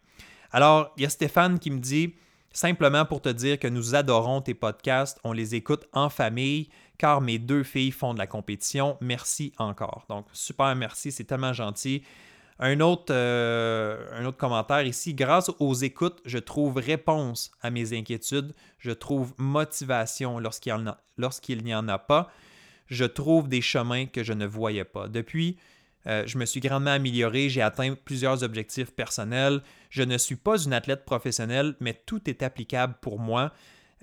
[0.51, 2.15] Alors, il y a Stéphane qui me dit
[2.51, 7.21] simplement pour te dire que nous adorons tes podcasts, on les écoute en famille car
[7.21, 8.97] mes deux filles font de la compétition.
[9.01, 10.05] Merci encore.
[10.09, 12.03] Donc, super merci, c'est tellement gentil.
[12.59, 15.13] Un autre, euh, un autre commentaire ici.
[15.13, 18.53] Grâce aux écoutes, je trouve réponse à mes inquiétudes.
[18.79, 22.31] Je trouve motivation lorsqu'il n'y en, a pas.
[22.87, 25.07] Je trouve des chemins que je ne voyais pas.
[25.07, 25.57] Depuis,
[26.07, 27.49] euh, je me suis grandement amélioré.
[27.49, 29.61] J'ai atteint plusieurs objectifs personnels.
[29.91, 33.51] Je ne suis pas une athlète professionnelle, mais tout est applicable pour moi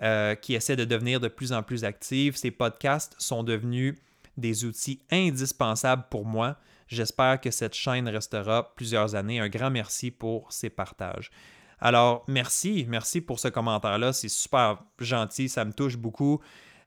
[0.02, 2.36] euh, qui essaie de devenir de plus en plus active.
[2.36, 3.96] Ces podcasts sont devenus
[4.36, 6.56] des outils indispensables pour moi.
[6.88, 9.40] J'espère que cette chaîne restera plusieurs années.
[9.40, 11.30] Un grand merci pour ces partages.
[11.80, 14.12] Alors, merci, merci pour ce commentaire-là.
[14.12, 16.40] C'est super gentil, ça me touche beaucoup.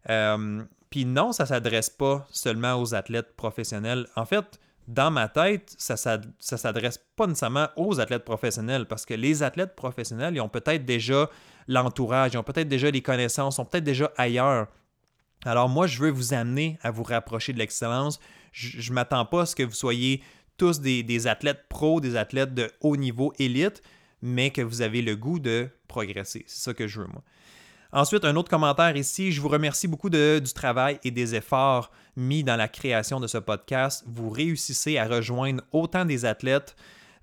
[0.09, 4.07] Euh, puis non, ça ne s'adresse pas seulement aux athlètes professionnels.
[4.15, 9.13] En fait, dans ma tête, ça ne s'adresse pas nécessairement aux athlètes professionnels parce que
[9.13, 11.29] les athlètes professionnels, ils ont peut-être déjà
[11.67, 14.67] l'entourage, ils ont peut-être déjà les connaissances, sont peut-être déjà ailleurs.
[15.45, 18.19] Alors moi, je veux vous amener à vous rapprocher de l'excellence
[18.51, 20.21] je ne m'attends pas à ce que vous soyez
[20.57, 23.81] tous des, athlètes pros, des athlètes de haut niveau élite,
[24.21, 26.43] mais que vous avez le goût de progresser.
[26.47, 27.23] C'est ça que je veux, moi.
[27.93, 29.31] Ensuite, un autre commentaire ici.
[29.31, 33.37] Je vous remercie beaucoup du travail et des efforts mis dans la création de ce
[33.37, 34.03] podcast.
[34.07, 36.75] Vous réussissez à rejoindre autant des athlètes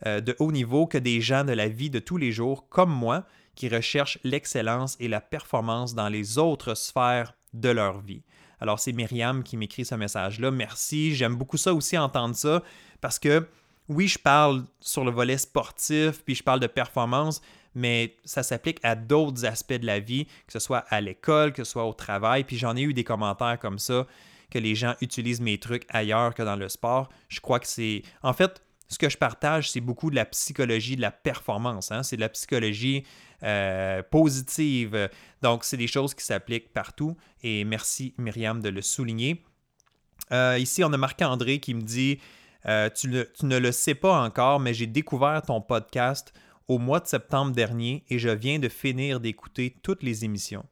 [0.06, 2.90] euh, de haut niveau que des gens de la vie de tous les jours, comme
[2.90, 8.22] moi, qui recherchent l'excellence et la performance dans les autres sphères de leur vie.
[8.60, 10.50] Alors, c'est Myriam qui m'écrit ce message-là.
[10.50, 11.14] Merci.
[11.14, 12.62] J'aime beaucoup ça aussi, entendre ça,
[13.00, 13.46] parce que
[13.88, 17.42] oui, je parle sur le volet sportif, puis je parle de performance,
[17.74, 21.64] mais ça s'applique à d'autres aspects de la vie, que ce soit à l'école, que
[21.64, 22.44] ce soit au travail.
[22.44, 24.06] Puis j'en ai eu des commentaires comme ça,
[24.50, 27.08] que les gens utilisent mes trucs ailleurs que dans le sport.
[27.28, 28.02] Je crois que c'est.
[28.22, 31.90] En fait, ce que je partage, c'est beaucoup de la psychologie de la performance.
[31.90, 32.02] Hein.
[32.02, 33.04] C'est de la psychologie
[33.42, 35.08] euh, positive.
[35.42, 37.16] Donc, c'est des choses qui s'appliquent partout.
[37.42, 39.42] Et merci, Myriam, de le souligner.
[40.32, 42.18] Euh, ici, on a Marc-André qui me dit
[42.66, 46.32] euh, tu, tu, ne le sais pas encore, mais j'ai découvert ton podcast
[46.68, 50.64] au mois de septembre dernier et je viens de finir d'écouter toutes les émissions.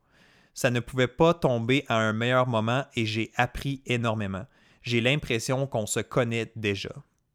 [0.54, 4.46] Ça ne pouvait pas tomber à un meilleur moment et j'ai appris énormément.
[4.82, 6.90] J'ai l'impression qu'on se connaît déjà.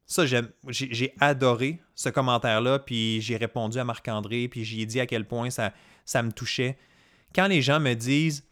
[0.08, 5.26] Ça, j'ai adoré ce commentaire-là, puis j'ai répondu à Marc-André, puis j'ai dit à quel
[5.26, 5.74] point ça,
[6.06, 6.78] ça me touchait.
[7.34, 8.42] Quand les gens me disent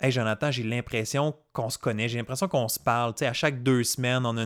[0.00, 3.32] Hey Jonathan, j'ai l'impression qu'on se connaît, j'ai l'impression qu'on se parle, tu sais, à
[3.32, 4.44] chaque deux semaines, on a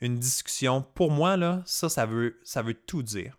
[0.00, 0.82] une, discussion.
[0.94, 2.34] Pour moi, là, ça, ça veut,
[2.86, 3.38] tout dire.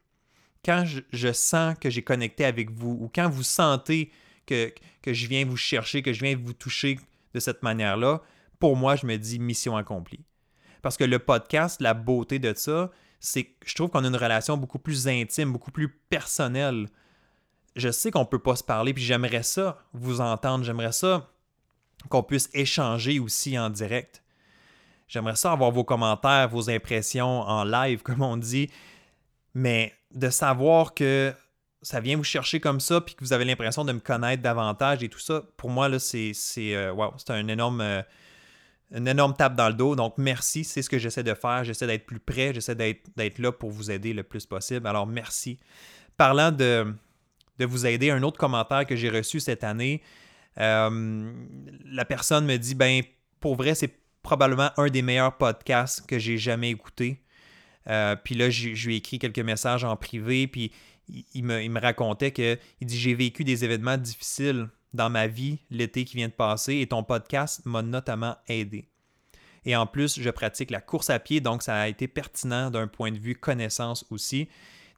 [0.63, 4.11] Quand je, sens que j'ai connecté avec vous, ou quand vous sentez
[4.45, 6.99] que, que je viens vous chercher, que je viens vous toucher
[7.33, 8.21] de cette manière-là,
[8.59, 10.25] pour moi, je me dis mission accomplie.
[10.81, 14.15] Parce que le podcast, la beauté de ça, c'est que je trouve qu'on a une
[14.15, 16.87] relation beaucoup plus intime, beaucoup plus personnelle.
[17.75, 21.29] Je sais qu'on ne peut pas se parler, puis j'aimerais ça vous entendre, j'aimerais ça
[22.07, 24.23] qu'on puisse échanger aussi en direct.
[25.07, 28.69] J'aimerais ça avoir vos commentaires, vos impressions en live, comme on dit,
[29.53, 31.33] mais de savoir que
[31.81, 35.03] ça vient vous chercher comme ça, puis que vous avez l'impression de me connaître davantage
[35.03, 38.01] et tout ça, pour moi, là, c'est, c'est, euh, c'est un énorme, euh,
[38.91, 39.95] une énorme tape dans le dos.
[39.95, 40.63] Donc, merci.
[40.63, 41.63] C'est ce que j'essaie de faire.
[41.63, 42.53] J'essaie d'être plus près.
[42.53, 44.87] J'essaie d'être là pour vous aider le plus possible.
[44.87, 45.59] Alors, merci.
[46.17, 46.93] Parlant de,
[47.59, 50.01] de vous aider, un autre commentaire que j'ai reçu cette année,
[50.59, 51.31] euh,
[51.85, 53.03] la personne me dit ben,
[53.39, 57.21] pour vrai, c'est probablement un des meilleurs podcasts que j'ai jamais écouté.
[57.87, 60.71] Euh, puis là, je lui ai écrit quelques messages en privé, puis
[61.33, 66.05] il, me, racontait que il dit j'ai vécu des événements difficiles dans ma vie l'été
[66.05, 68.89] qui vient de passer et ton podcast m'a notamment aidé.
[69.65, 72.87] Et en plus, je pratique la course à pied, donc ça a été pertinent d'un
[72.87, 74.47] point de vue connaissance aussi.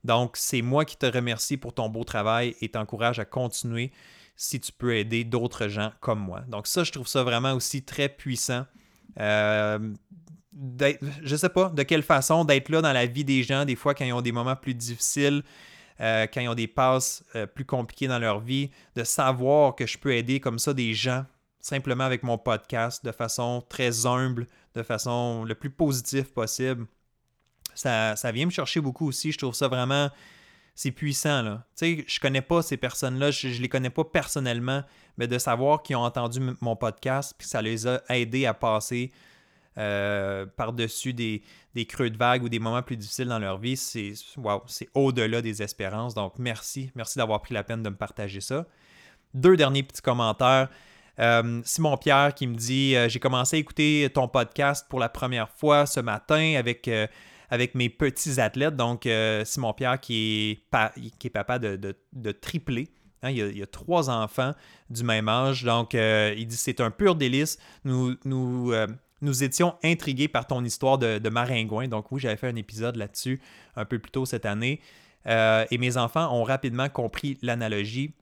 [0.03, 3.91] Donc, c'est moi qui te remercie pour ton beau travail et t'encourage à continuer
[4.35, 6.41] si tu peux aider d'autres gens comme moi.
[6.47, 8.65] Donc, ça, je trouve ça vraiment aussi très puissant.
[9.19, 9.93] Euh,
[11.23, 13.93] je sais pas, de quelle façon d'être là dans la vie des gens, des fois
[13.93, 15.43] quand ils ont des moments plus difficiles,
[16.01, 19.85] euh, quand ils ont des passes euh, plus compliquées dans leur vie, de savoir que
[19.85, 21.25] je peux aider comme ça des gens
[21.61, 26.87] simplement avec mon podcast de façon très humble, de façon le plus positive possible.
[27.75, 29.31] Ça, ça vient me chercher beaucoup aussi.
[29.31, 30.09] Je trouve ça vraiment.
[30.73, 31.65] C'est puissant, là.
[31.77, 34.83] Tu sais, je connais pas ces personnes-là, je, ne les connais pas personnellement,
[35.17, 39.11] mais de savoir qu'ils ont entendu mon podcast, puis ça les a aidés à passer
[39.77, 41.43] euh, par-dessus des,
[41.87, 44.13] creux de vague ou des moments plus difficiles dans leur vie, c'est
[44.93, 46.13] au-delà des espérances.
[46.13, 46.91] Donc, merci.
[46.95, 48.65] Merci d'avoir pris la peine de me partager ça.
[49.33, 50.69] Deux derniers petits commentaires.
[51.19, 55.09] Euh, Simon Pierre qui me dit euh, J'ai commencé à écouter ton podcast pour la
[55.09, 56.89] première fois ce matin avec,
[57.75, 58.75] mes petits athlètes.
[58.75, 59.07] Donc,
[59.45, 62.89] Simon Pierre qui est, papa de, de, triplé.
[63.23, 64.53] Hein, il, y a, trois enfants
[64.89, 65.63] du même âge.
[65.63, 67.57] Donc, il dit c'est un pur délice.
[67.85, 68.17] Nous,
[69.21, 71.87] nous étions intrigués par ton histoire de, maringouin.
[71.87, 73.41] Donc oui, j'avais fait un épisode là-dessus
[73.75, 74.81] un peu plus tôt cette année.
[75.27, 78.13] Euh, et mes enfants ont rapidement compris l'analogie.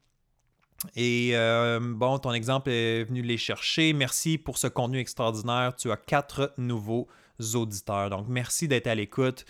[0.96, 3.94] Et euh, bon, ton exemple est venu les chercher.
[3.94, 5.76] Merci pour ce contenu extraordinaire.
[5.78, 7.08] Tu as quatre nouveaux
[7.54, 8.10] auditeurs.
[8.10, 9.46] Donc merci d'être à l'écoute.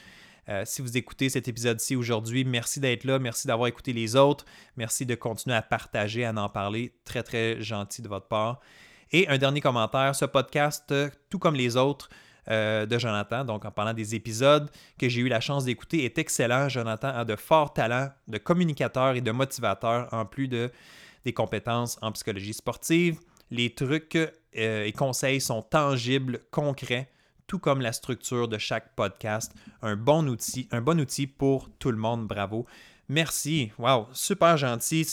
[0.50, 4.46] Euh, si vous écoutez cet épisode-ci aujourd'hui, merci d'être là, merci d'avoir écouté les autres,
[4.78, 6.96] merci de continuer à partager, à en parler.
[7.06, 8.60] Très, très gentil de votre part.
[9.12, 10.94] Et un dernier commentaire, ce podcast,
[11.30, 12.10] tout comme les autres
[12.50, 16.18] euh, de Jonathan, donc en parlant des épisodes que j'ai eu la chance d'écouter, est
[16.18, 16.68] excellent.
[16.68, 20.72] Jonathan a de forts talents de communicateur et de motivateur, en plus de
[21.26, 23.20] des compétences en psychologie sportive.
[23.52, 27.12] Les trucs euh, et conseils sont tangibles, concrets,
[27.46, 29.54] tout comme la structure de chaque podcast.
[29.82, 32.28] Un bon outil, un bon outil pour tout le monde.
[32.28, 32.66] Bravo.
[33.10, 33.72] Merci.
[33.78, 35.06] Wow, super gentil.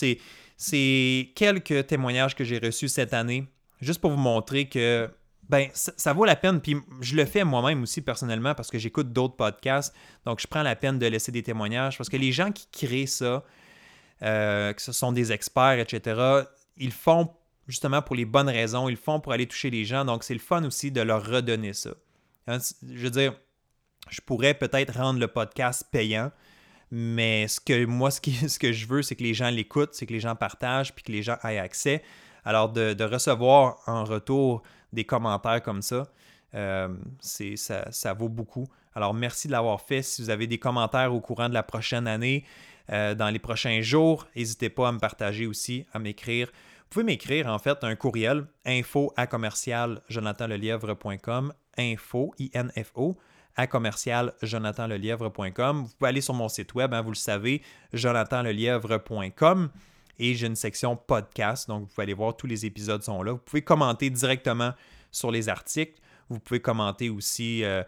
[0.56, 3.46] C'est quelques témoignages que j'ai reçus cette année
[3.80, 5.10] juste pour vous montrer que
[5.48, 6.60] ben, ça, vaut la peine.
[6.60, 9.94] Puis je le fais moi-même aussi personnellement parce que j'écoute d'autres podcasts.
[10.24, 13.06] Donc je prends la peine de laisser des témoignages parce que les gens qui créent
[13.06, 13.44] ça,
[14.22, 16.44] euh, que ce sont des experts, etc.,
[16.76, 17.30] ils font
[17.68, 18.88] justement pour les bonnes raisons.
[18.88, 20.04] Ils font pour aller toucher les gens.
[20.04, 21.90] Donc c'est le fun aussi de leur redonner ça.
[22.48, 23.34] Hein, je veux dire,
[24.10, 26.30] je pourrais peut-être rendre le podcast payant.
[26.90, 30.06] Mais ce que moi, ce, ce que je veux, c'est que les gens l'écoutent, c'est
[30.06, 32.02] que les gens partagent, puis que les gens aient accès.
[32.46, 36.06] Alors, de, recevoir en retour des commentaires comme ça,
[36.54, 36.88] euh,
[37.20, 38.68] ça, ça, vaut beaucoup.
[38.94, 40.00] Alors, merci de l'avoir fait.
[40.00, 42.44] Si vous avez des commentaires au courant de la prochaine année,
[42.92, 46.46] euh, dans les prochains jours, n'hésitez pas à me partager aussi, à m'écrire.
[46.46, 53.18] Vous pouvez m'écrire en fait un courriel info à commercial jonathanlelièvre.com info I-N-F-O
[53.56, 54.32] à commercial.
[54.40, 57.60] Vous pouvez aller sur mon site web, hein, vous le savez,
[57.92, 59.70] jonathanlelièvre.com
[60.18, 61.68] et j'ai une section podcast.
[61.68, 63.32] Donc, vous pouvez aller voir, tous les épisodes sont là.
[63.32, 64.72] Vous pouvez commenter directement
[65.10, 66.00] sur les articles.
[66.28, 67.82] Vous pouvez commenter aussi euh,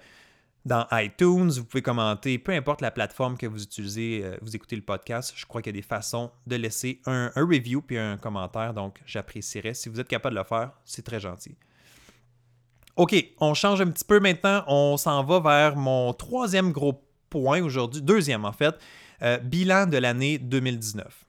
[0.65, 1.51] dans iTunes.
[1.51, 5.33] Vous pouvez commenter, peu importe la plateforme que vous utilisez, euh, vous écoutez le podcast.
[5.37, 8.75] Je crois qu'il y a des façons de laisser un, review puis un commentaire.
[8.75, 9.75] Donc, j'apprécierais.
[9.75, 11.57] Si vous êtes capable de le faire, c'est très gentil.
[12.97, 14.65] OK, on change un petit peu maintenant.
[14.67, 18.75] On s'en va vers mon troisième gros point aujourd'hui, deuxième en fait,
[19.23, 21.28] euh, bilan de l'année 2019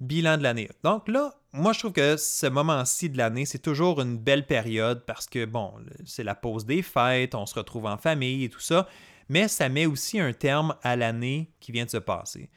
[0.00, 0.68] bilan de l'année.
[0.82, 5.04] Donc là, moi, je trouve que ce moment-ci de l'année, c'est toujours une belle période
[5.04, 8.60] parce que, bon, c'est la pause des fêtes, on se retrouve en famille et tout
[8.60, 8.86] ça,
[9.28, 12.50] mais ça met aussi un terme à l'année qui vient de se passer.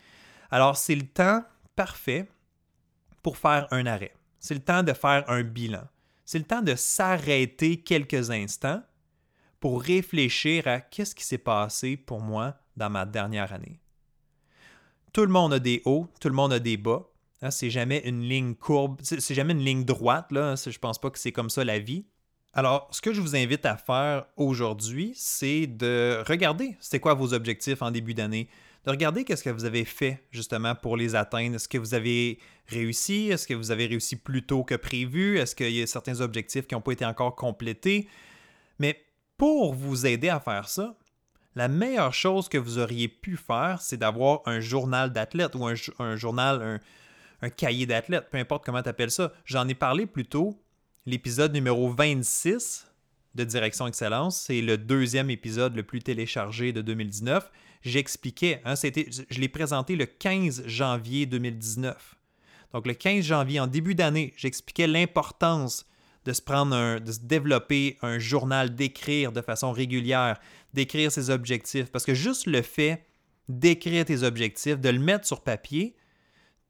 [0.51, 1.43] Alors, c'est le temps
[1.75, 2.29] parfait
[3.23, 4.13] pour faire un arrêt.
[4.39, 5.87] C'est le temps de faire un bilan.
[6.25, 8.81] C'est le temps de s'arrêter quelques instants
[9.59, 13.79] pour réfléchir à qu'est-ce qui s'est passé pour moi dans ma dernière année.
[15.13, 17.07] Tout le monde a des hauts, tout le monde a des bas,
[17.43, 20.31] Hein, c'est jamais une ligne courbe, c'est jamais une ligne droite.
[20.31, 20.55] Là.
[20.55, 22.05] Je pense pas que c'est comme ça la vie.
[22.53, 27.33] Alors, ce que je vous invite à faire aujourd'hui, c'est de regarder c'est quoi vos
[27.33, 28.47] objectifs en début d'année,
[28.85, 31.55] de regarder qu'est-ce que vous avez fait justement pour les atteindre.
[31.55, 33.29] Est-ce que vous avez réussi?
[33.29, 35.37] Est-ce que vous avez réussi plus tôt que prévu?
[35.37, 38.07] Est-ce qu'il y a certains objectifs qui n'ont pas été encore complétés?
[38.79, 39.03] Mais
[39.37, 40.95] pour vous aider à faire ça,
[41.55, 46.15] la meilleure chose que vous auriez pu faire, c'est d'avoir un journal d'athlète ou un,
[46.15, 46.79] journal,
[47.43, 49.33] un cahier d'athlète, peu importe comment tu appelles ça.
[49.43, 50.63] J'en ai parlé plus tôt,
[51.05, 52.87] l'épisode numéro 26
[53.35, 54.39] de Direction Excellence.
[54.39, 57.51] C'est le deuxième épisode le plus téléchargé de 2019.
[57.81, 62.15] J'expliquais, hein, je l'ai présenté le 15 janvier 2019.
[62.71, 65.85] Donc le 15 janvier, en début d'année, j'expliquais l'importance
[66.23, 70.39] de se prendre un, de se développer un journal, d'écrire de façon régulière,
[70.73, 71.91] d'écrire ses objectifs.
[71.91, 73.05] Parce que juste le fait
[73.49, 75.97] d'écrire tes objectifs, de le mettre sur papier,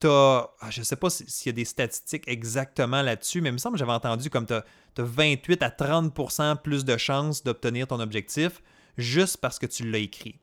[0.03, 3.49] tu as, ah, je ne sais pas s'il y a des statistiques exactement là-dessus, mais
[3.49, 4.63] il me semble que j'avais entendu comme tu as,
[4.97, 8.61] 28 à 30% plus de chances d'obtenir ton objectif
[8.97, 10.39] juste parce que tu l'as écrit.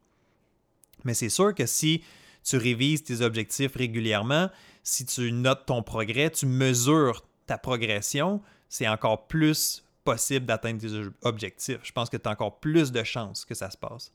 [1.04, 2.02] Mais c'est sûr que si
[2.42, 4.48] tu révises tes objectifs régulièrement,
[4.82, 11.10] si tu notes ton progrès, tu mesures ta progression, c'est encore plus possible d'atteindre tes
[11.22, 11.80] objectifs.
[11.82, 14.12] Je pense que tu as encore plus de chances que ça se passe.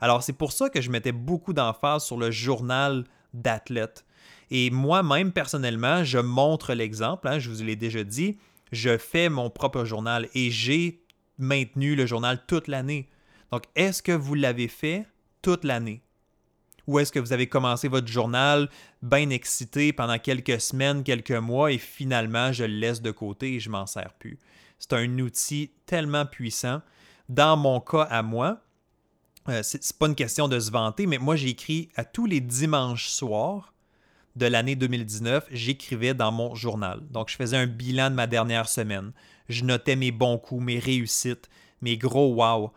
[0.00, 4.04] Alors, c'est pour ça que je mettais beaucoup d'emphase sur le journal d'athlète.
[4.50, 8.38] Et moi-même, personnellement, je montre l'exemple, hein, je vous l'ai déjà dit,
[8.72, 11.02] je fais mon propre journal et j'ai
[11.38, 13.08] maintenu le journal toute l'année.
[13.52, 15.06] Donc, est-ce que vous l'avez fait
[15.42, 16.02] toute l'année?
[16.86, 18.70] Ou est-ce que vous avez commencé votre journal
[19.02, 23.60] bien excité pendant quelques semaines, quelques mois et finalement je le laisse de côté et
[23.60, 24.38] je m'en sers plus?
[24.78, 26.80] C'est un outil tellement puissant.
[27.28, 28.62] Dans mon cas à moi,
[29.50, 32.40] euh, c'est pas une question de se vanter, mais moi j'ai écrit à tous les
[32.40, 33.74] dimanches soirs
[34.36, 37.00] de l'année 2019, j'écrivais dans mon journal.
[37.10, 39.12] Donc je faisais un bilan de ma dernière semaine.
[39.48, 41.48] Je notais mes bons coups, mes réussites,
[41.82, 42.72] mes gros wow.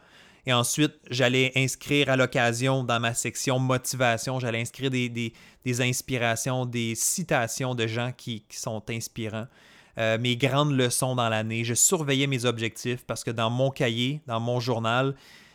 [0.45, 5.33] Et ensuite, j'allais inscrire à l'occasion dans ma section motivation, j'allais inscrire des,
[5.81, 9.47] inspirations, des citations de gens qui, sont inspirants,
[9.99, 11.63] euh, mes grandes leçons dans l'année.
[11.63, 15.13] Je surveillais mes objectifs parce que dans mon cahier, dans mon journal,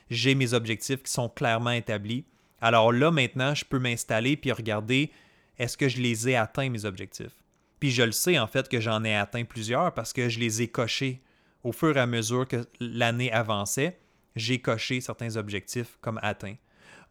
[0.09, 2.24] j'ai mes objectifs qui sont clairement établis.
[2.61, 5.11] Alors là, maintenant, je peux m'installer puis regarder
[5.59, 7.42] est-ce que je les ai atteints, mes objectifs?
[7.81, 10.62] Puis je le sais en fait que j'en ai atteint plusieurs parce que je les
[10.62, 11.23] ai cochés
[11.62, 13.99] au fur et à mesure que l'année avançait.
[14.35, 16.57] J'ai coché certains objectifs comme atteints.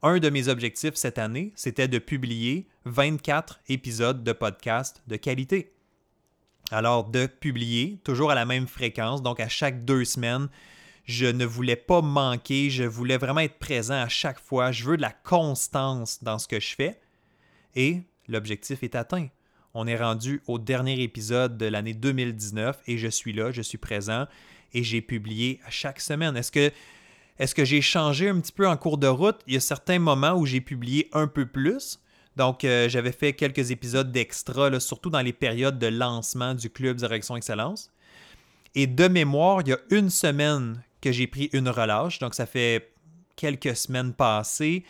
[0.01, 5.73] Un de mes objectifs cette année, c'était de publier 24 épisodes de podcast de qualité.
[6.71, 10.49] Alors, de publier toujours à la même fréquence, donc à chaque deux semaines,
[11.05, 14.71] je ne voulais pas manquer, je voulais vraiment être présent à chaque fois.
[14.71, 16.99] Je veux de la constance dans ce que je fais.
[17.75, 19.27] Et l'objectif est atteint.
[19.73, 23.77] On est rendu au dernier épisode de l'année 2019 et je suis là, je suis
[23.77, 24.25] présent
[24.73, 26.37] et j'ai publié à chaque semaine.
[26.37, 26.71] Est-ce que,
[27.39, 29.39] est que j'ai changé un petit peu en cours de route?
[29.47, 31.99] Il y a certains moments où j'ai publié un peu plus.
[32.35, 36.97] Donc, euh, j'avais fait quelques épisodes d'extra, surtout dans les périodes de lancement du Club
[36.97, 37.91] Direction Excellence.
[38.75, 42.19] Et de mémoire, il y a une semaine que j'ai pris une relâche.
[42.19, 42.91] Donc, ça fait
[43.37, 44.83] quelques semaines passées.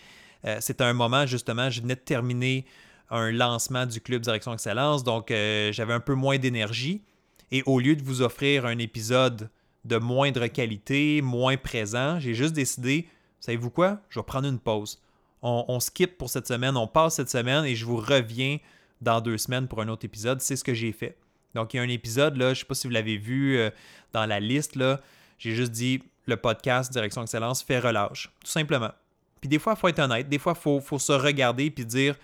[0.46, 2.66] Euh, c'est un moment, justement, je venais de terminer
[3.10, 7.04] un lancement du Club Direction Excellence, donc euh, j'avais un peu moins d'énergie.
[7.52, 9.50] Et au lieu de vous offrir un épisode
[9.84, 13.08] de moindre qualité, moins présent, j'ai juste décidé,
[13.40, 15.02] savez-vous quoi, je vais prendre une pause.
[15.42, 18.58] On, on, skip pour cette semaine, on passe cette semaine et je vous reviens
[19.02, 20.42] dans deux semaines pour un autre épisode.
[20.42, 21.18] C'est ce que j'ai fait.
[21.54, 23.58] Donc il y a un épisode, là, je ne sais pas si vous l'avez vu
[23.58, 23.70] euh,
[24.12, 25.00] dans la liste, là,
[25.38, 28.92] j'ai juste dit le podcast Direction Excellence fait relâche, tout simplement.
[29.40, 31.86] Puis des fois, il faut être honnête, des fois, il faut, faut, se regarder puis
[31.86, 32.16] dire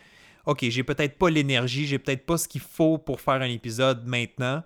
[0.46, 4.06] OK, j'ai peut-être pas l'énergie, j'ai peut-être pas ce qu'il faut pour faire un épisode
[4.06, 4.64] maintenant.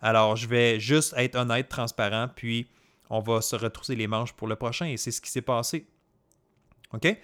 [0.00, 2.68] Alors, je vais juste être honnête, transparent, puis
[3.10, 5.86] on va se retrousser les manches pour le prochain et c'est ce qui s'est passé.
[6.92, 7.16] OK?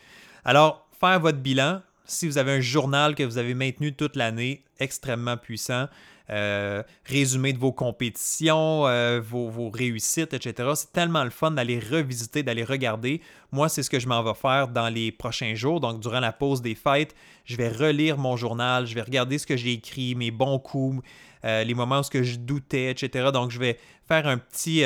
[0.45, 4.65] Alors, faire votre bilan, si vous avez un journal que vous avez maintenu toute l'année,
[4.79, 5.88] extrêmement puissant,
[6.31, 10.71] euh, résumé de vos compétitions, euh, vos, réussites, etc.
[10.75, 13.21] C'est tellement le fun d'aller revisiter, d'aller regarder.
[13.51, 15.81] Moi, c'est ce que je m'en vais faire dans les prochains jours.
[15.81, 19.47] Donc, durant la pause des fêtes, je vais relire mon journal, je vais regarder ce
[19.47, 21.05] que j'ai écrit, mes bons coups,
[21.45, 23.31] euh, les moments où je doutais, etc.
[23.33, 24.85] Donc, je vais faire un petit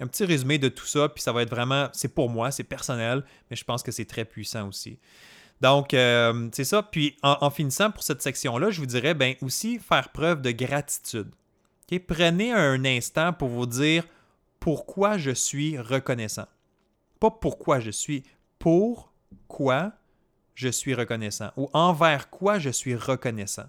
[0.00, 2.64] un petit résumé de tout ça, puis ça va être vraiment, c'est pour moi, c'est
[2.64, 4.98] personnel, mais je pense que c'est très puissant aussi.
[5.62, 6.82] Donc, euh, c'est ça.
[6.82, 11.30] Puis, en, finissant pour cette section-là, je vous dirais ben, aussi faire preuve de gratitude.
[12.08, 14.04] Prenez un instant pour vous dire
[14.58, 16.46] pourquoi je suis reconnaissant.
[17.20, 18.24] Pas pourquoi je suis,
[18.58, 19.92] pourquoi
[20.54, 23.66] je suis reconnaissant ou envers quoi je suis reconnaissant.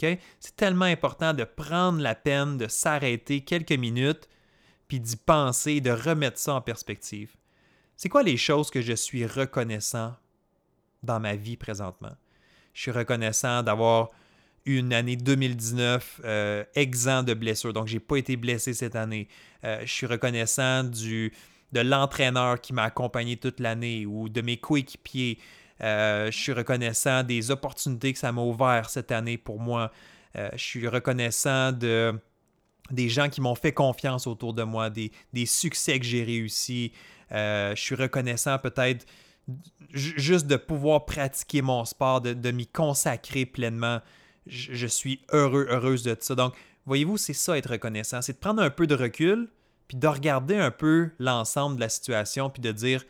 [0.00, 4.28] C'est tellement important de prendre la peine de s'arrêter quelques minutes
[4.88, 7.36] puis d'y penser, de remettre ça en perspective.
[7.96, 10.14] C'est quoi les choses que je suis reconnaissant
[11.02, 12.12] dans ma vie présentement.
[12.74, 14.10] Je suis reconnaissant d'avoir
[14.64, 17.72] une année 2019 euh, exempt de blessures.
[17.72, 19.28] Donc, je n'ai pas été blessé cette année.
[19.64, 21.32] Euh, je suis reconnaissant du,
[21.72, 25.38] de l'entraîneur qui m'a accompagné toute l'année ou de mes coéquipiers.
[25.82, 29.90] Euh, je suis reconnaissant des opportunités que ça m'a ouvert cette année pour moi.
[30.34, 32.14] je suis reconnaissant de,
[32.90, 36.92] des gens qui m'ont fait confiance autour de moi, des, des succès que j'ai réussi.
[37.30, 39.04] je suis reconnaissant peut-être
[39.92, 44.00] juste de pouvoir pratiquer mon sport, de, m'y consacrer pleinement.
[44.46, 46.34] Je, suis heureux, heureuse de ça.
[46.34, 46.54] Donc,
[46.86, 48.22] voyez-vous, c'est ça être reconnaissant.
[48.22, 49.48] C'est de prendre un peu de recul,
[49.88, 53.04] puis de regarder un peu l'ensemble de la situation, puis de dire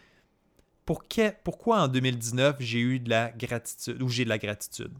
[0.85, 4.93] pourquoi en 2019 j'ai eu de la gratitude ou j'ai de la gratitude?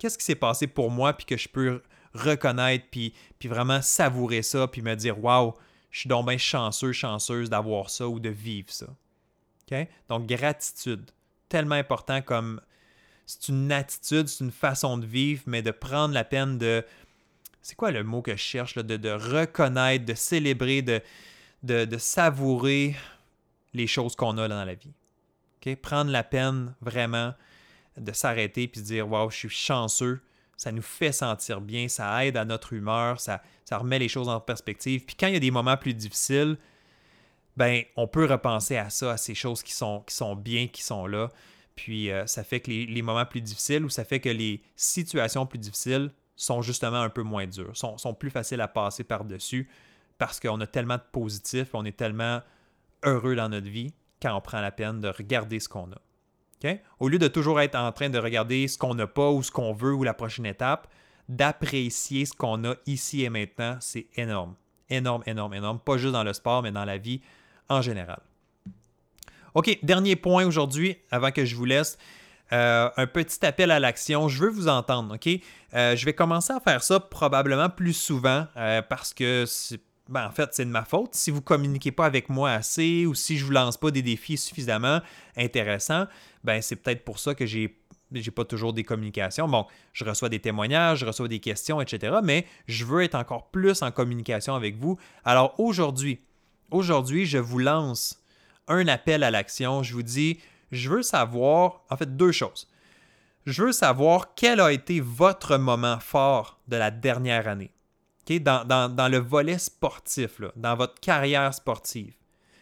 [0.00, 4.42] qu'est-ce qui s'est passé pour moi, puis que je peux reconnaître, puis, puis vraiment savourer
[4.42, 5.54] ça, puis me dire, waouh,
[5.92, 8.86] je suis donc bien chanceux, chanceuse d'avoir ça ou de vivre ça.
[10.08, 11.10] Donc, gratitude,
[11.48, 12.60] tellement important comme
[13.26, 16.84] c'est une attitude, c'est une façon de vivre, mais de prendre la peine de.
[17.62, 18.74] C'est quoi le mot que je cherche?
[18.74, 21.00] De, reconnaître, de célébrer, de,
[21.62, 22.96] de, savourer
[23.74, 25.76] les choses qu'on a dans la vie.
[25.76, 27.34] Prendre la peine vraiment
[27.96, 30.20] de s'arrêter puis de dire Waouh, je suis chanceux.
[30.56, 34.28] Ça nous fait sentir bien, ça aide à notre humeur, ça, ça remet les choses
[34.28, 35.04] en perspective.
[35.04, 36.58] Puis quand il y a des moments plus difficiles,
[37.56, 40.04] ben, on peut repenser à ça, à ces choses qui sont,
[40.36, 41.30] bien, qui sont là.
[41.76, 45.46] Puis euh, ça fait que les, moments plus difficiles ou ça fait que les situations
[45.46, 49.68] plus difficiles sont justement un peu moins dures, sont, sont plus faciles à passer par-dessus
[50.18, 52.40] parce qu'on a tellement de positifs, on est tellement
[53.04, 56.00] heureux dans notre vie quand on prend la peine de regarder ce qu'on a.
[56.98, 59.50] Au lieu de toujours être en train de regarder ce qu'on n'a pas ou ce
[59.50, 60.88] qu'on veut ou la prochaine étape,
[61.28, 64.54] d'apprécier ce qu'on a ici et maintenant, c'est énorme.
[64.88, 65.78] Énorme, énorme, énorme.
[65.78, 67.22] Pas juste dans le sport, mais dans la vie
[67.70, 68.20] en général.
[69.54, 71.96] OK, dernier point aujourd'hui, avant que je vous laisse.
[72.52, 74.28] Euh, un petit appel à l'action.
[74.28, 75.28] Je veux vous entendre, OK?
[75.74, 79.44] Euh, je vais commencer à faire ça probablement plus souvent euh, parce que,
[80.08, 81.14] ben, en fait, c'est de ma faute.
[81.14, 83.92] Si vous ne communiquez pas avec moi assez ou si je ne vous lance pas
[83.92, 85.00] des défis suffisamment
[85.36, 86.06] intéressants,
[86.42, 87.76] ben, c'est peut-être pour ça que j'ai
[88.12, 89.46] j'ai pas toujours des communications.
[89.46, 92.16] Bon, je reçois des témoignages, je reçois des questions, etc.
[92.24, 94.98] Mais je veux être encore plus en communication avec vous.
[95.24, 96.18] Alors aujourd'hui,
[96.70, 98.22] aujourd'hui, je vous lance
[98.68, 99.82] un appel à l'action.
[99.82, 100.40] Je vous dis,
[100.70, 102.68] je veux savoir, en fait, deux choses.
[103.46, 107.72] Je veux savoir quel a été votre moment fort de la dernière année.
[108.28, 112.14] Dans, le volet sportif, dans votre carrière sportive.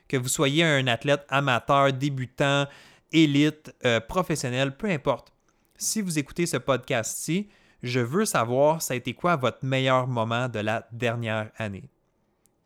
[0.09, 2.67] Que vous soyez un athlète amateur, débutant,
[3.13, 5.31] élite, euh, professionnel, peu importe.
[5.77, 7.51] Si vous écoutez ce podcast-ci,
[7.83, 11.91] je veux savoir ça a été quoi votre meilleur moment de la dernière année.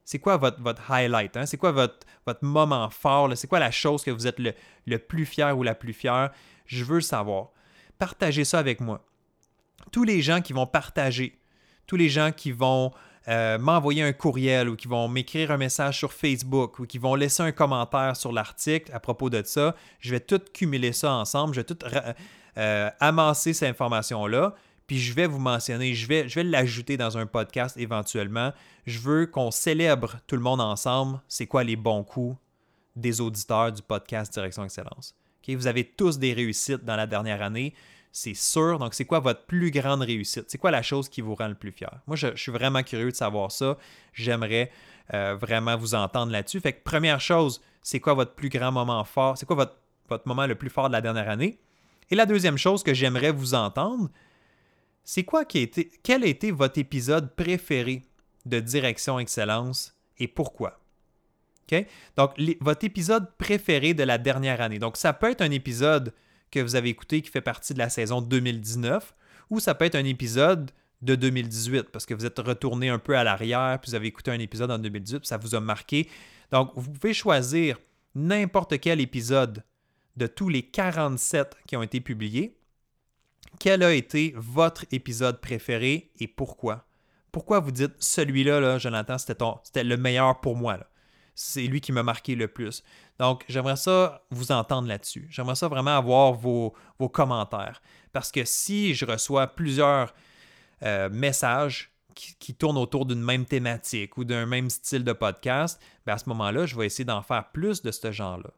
[0.05, 1.37] C'est quoi votre, votre highlight?
[1.37, 1.47] Hein?
[1.47, 3.31] C'est quoi votre, votre moment fort?
[3.37, 6.31] C'est quoi la chose que vous êtes le, plus fier ou la plus fière?
[6.67, 7.51] Je veux savoir.
[7.99, 9.05] Partagez ça avec moi.
[9.91, 11.39] Tous les gens qui vont partager,
[11.87, 12.93] tous les gens qui vont
[13.29, 17.15] euh, m'envoyer un courriel ou qui vont m'écrire un message sur Facebook ou qui vont
[17.15, 21.55] laisser un commentaire sur l'article à propos de ça, je vais tout cumuler ça ensemble,
[21.55, 21.79] je vais tout
[22.59, 24.55] euh, amasser ces informations-là
[24.87, 28.53] puis je vais vous mentionner, je vais, je vais l'ajouter dans un podcast éventuellement.
[28.87, 31.21] Je veux qu'on célèbre tout le monde ensemble.
[31.29, 32.37] C'est quoi les bons coups
[32.97, 35.15] des auditeurs du podcast Direction Excellence?
[35.49, 37.75] Vous avez tous des réussites dans la dernière année,
[38.13, 38.79] c'est sûr.
[38.79, 40.45] Donc, c'est quoi votre plus grande réussite?
[40.49, 41.91] C'est quoi la chose qui vous rend le plus fier?
[42.07, 43.77] Moi, je, suis vraiment curieux de savoir ça.
[44.13, 44.71] J'aimerais
[45.15, 46.61] euh, vraiment vous entendre là-dessus.
[46.61, 49.37] Fait que, première chose, c'est quoi votre plus grand moment fort?
[49.37, 49.77] C'est quoi votre,
[50.09, 51.59] votre moment le plus fort de la dernière année?
[52.11, 54.11] Et la deuxième chose que j'aimerais vous entendre,
[55.05, 58.03] c'est quoi qui a été, quel a été votre épisode préféré
[58.47, 60.83] de Direction Excellence et pourquoi?
[62.17, 64.79] Donc, votre épisode préféré de la dernière année.
[64.79, 66.13] Donc, ça peut être un épisode
[66.51, 69.15] que vous avez écouté qui fait partie de la saison 2019
[69.51, 73.17] ou ça peut être un épisode de 2018 parce que vous êtes retourné un peu
[73.17, 76.09] à l'arrière puis vous avez écouté un épisode en 2018 puis ça vous a marqué.
[76.51, 77.79] Donc, vous pouvez choisir
[78.15, 79.65] n'importe quel épisode
[80.17, 82.55] de tous les 47 qui ont été publiés
[83.59, 86.87] quel a été votre épisode préféré et pourquoi?
[87.31, 90.79] Pourquoi vous dites celui-là, là, Jonathan, c'était le meilleur pour moi?
[91.35, 92.83] C'est lui qui m'a marqué le plus.
[93.19, 95.27] Donc, j'aimerais ça vous entendre là-dessus.
[95.31, 96.75] J'aimerais ça vraiment avoir vos,
[97.13, 97.81] commentaires.
[98.13, 100.13] Parce que si je reçois plusieurs
[100.83, 106.15] euh, messages qui, tournent autour d'une même thématique ou d'un même style de podcast, ben,
[106.15, 108.51] à ce moment-là, je vais essayer d'en faire plus de ce genre-là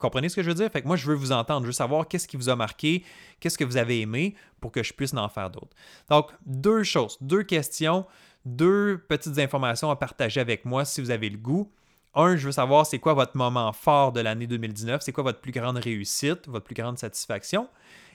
[0.00, 0.70] comprenez ce que je veux dire?
[0.84, 3.04] Moi, je veux vous entendre, je veux savoir qu'est-ce qui vous a marqué,
[3.38, 5.76] qu'est-ce que vous avez aimé pour que je puisse en faire d'autres.
[6.08, 8.06] Donc, deux choses, deux questions,
[8.44, 11.70] deux petites informations à partager avec moi si vous avez le goût.
[12.14, 15.40] Un, je veux savoir c'est quoi votre moment fort de l'année 2019, c'est quoi votre
[15.40, 17.68] plus grande réussite, votre plus grande satisfaction?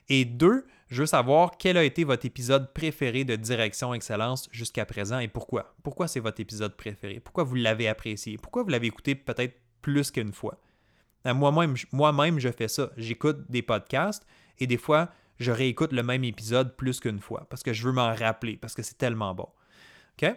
[0.10, 4.86] Et deux, je veux savoir quel a été votre épisode préféré de Direction Excellence jusqu'à
[4.86, 5.74] présent et pourquoi?
[5.82, 7.20] Pourquoi c'est votre épisode préféré?
[7.20, 8.38] Pourquoi vous l'avez apprécié?
[8.38, 10.60] Pourquoi vous l'avez écouté peut-être plus qu'une fois?
[11.34, 12.92] Moi-même, moi-même, je fais ça.
[12.98, 14.26] J'écoute des podcasts
[14.60, 15.10] et des fois,
[15.40, 18.74] je réécoute le même épisode plus qu'une fois parce que je veux m'en rappeler, parce
[18.74, 19.48] que c'est tellement bon.
[20.22, 20.32] OK?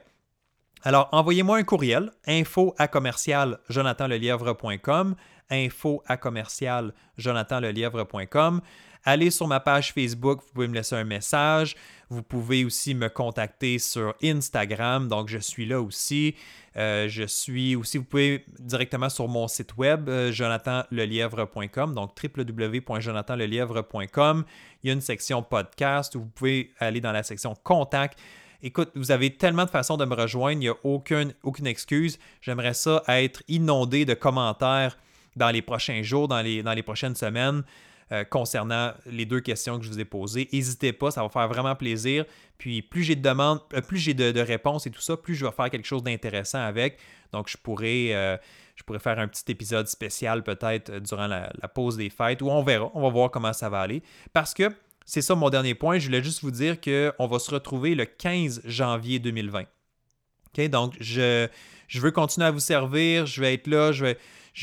[0.83, 5.14] Alors, envoyez-moi un courriel, info à commercial jonathanlelièvre.com,
[5.51, 8.61] info à commercial jonathanlelièvre.com.
[9.05, 11.76] Allez sur ma page Facebook, vous pouvez me laisser un message.
[12.11, 16.35] Vous pouvez aussi me contacter sur Instagram, donc je suis là aussi.
[16.76, 24.45] Euh, je suis aussi, vous pouvez directement sur mon site web, euh, jonathanlelièvre.com, donc www.jonathanlelièvre.com.
[24.83, 28.18] Il y a une section podcast où vous pouvez aller dans la section contact.
[28.62, 32.18] Écoute, vous avez tellement de façons de me rejoindre, il n'y a aucune, aucune excuse.
[32.40, 34.98] J'aimerais ça être inondé de commentaires
[35.36, 37.62] dans les prochains jours, dans les, dans les prochaines semaines.
[38.11, 40.48] Euh, concernant les deux questions que je vous ai posées.
[40.50, 42.24] N'hésitez pas, ça va faire vraiment plaisir.
[42.56, 45.44] Puis plus j'ai de demandes, euh, plus j'ai de, réponses et tout ça, plus je
[45.44, 46.98] vais faire quelque chose d'intéressant avec.
[47.34, 48.38] Donc je pourrais, euh,
[48.76, 52.62] je pourrais faire un petit épisode spécial peut-être durant la, pause des fêtes ou on
[52.62, 54.02] verra, on va voir comment ça va aller.
[54.32, 54.72] Parce que
[55.09, 55.98] c'est ça mon dernier point.
[55.98, 59.62] Je voulais juste vous dire qu'on va se retrouver le 15 janvier 2020.
[59.62, 60.68] OK?
[60.68, 61.48] Donc, je,
[61.94, 63.24] veux continuer à vous servir.
[63.24, 63.90] Je vais être là.
[63.90, 64.04] Je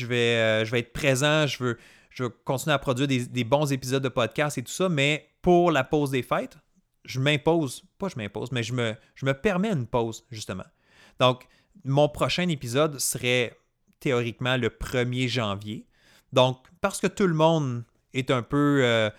[0.06, 1.48] vais, vais être présent.
[1.48, 5.72] Je veux, continuer à produire des, bons épisodes de podcast et tout ça, mais pour
[5.72, 6.56] la pause des fêtes,
[7.04, 10.66] je m'impose, pas je m'impose, mais je me, je me permets une pause, justement.
[11.18, 11.48] Donc,
[11.84, 13.58] mon prochain épisode serait
[13.98, 15.88] théoriquement le 1er janvier.
[16.32, 17.82] Donc, parce que tout le monde
[18.14, 19.10] est un peu euh,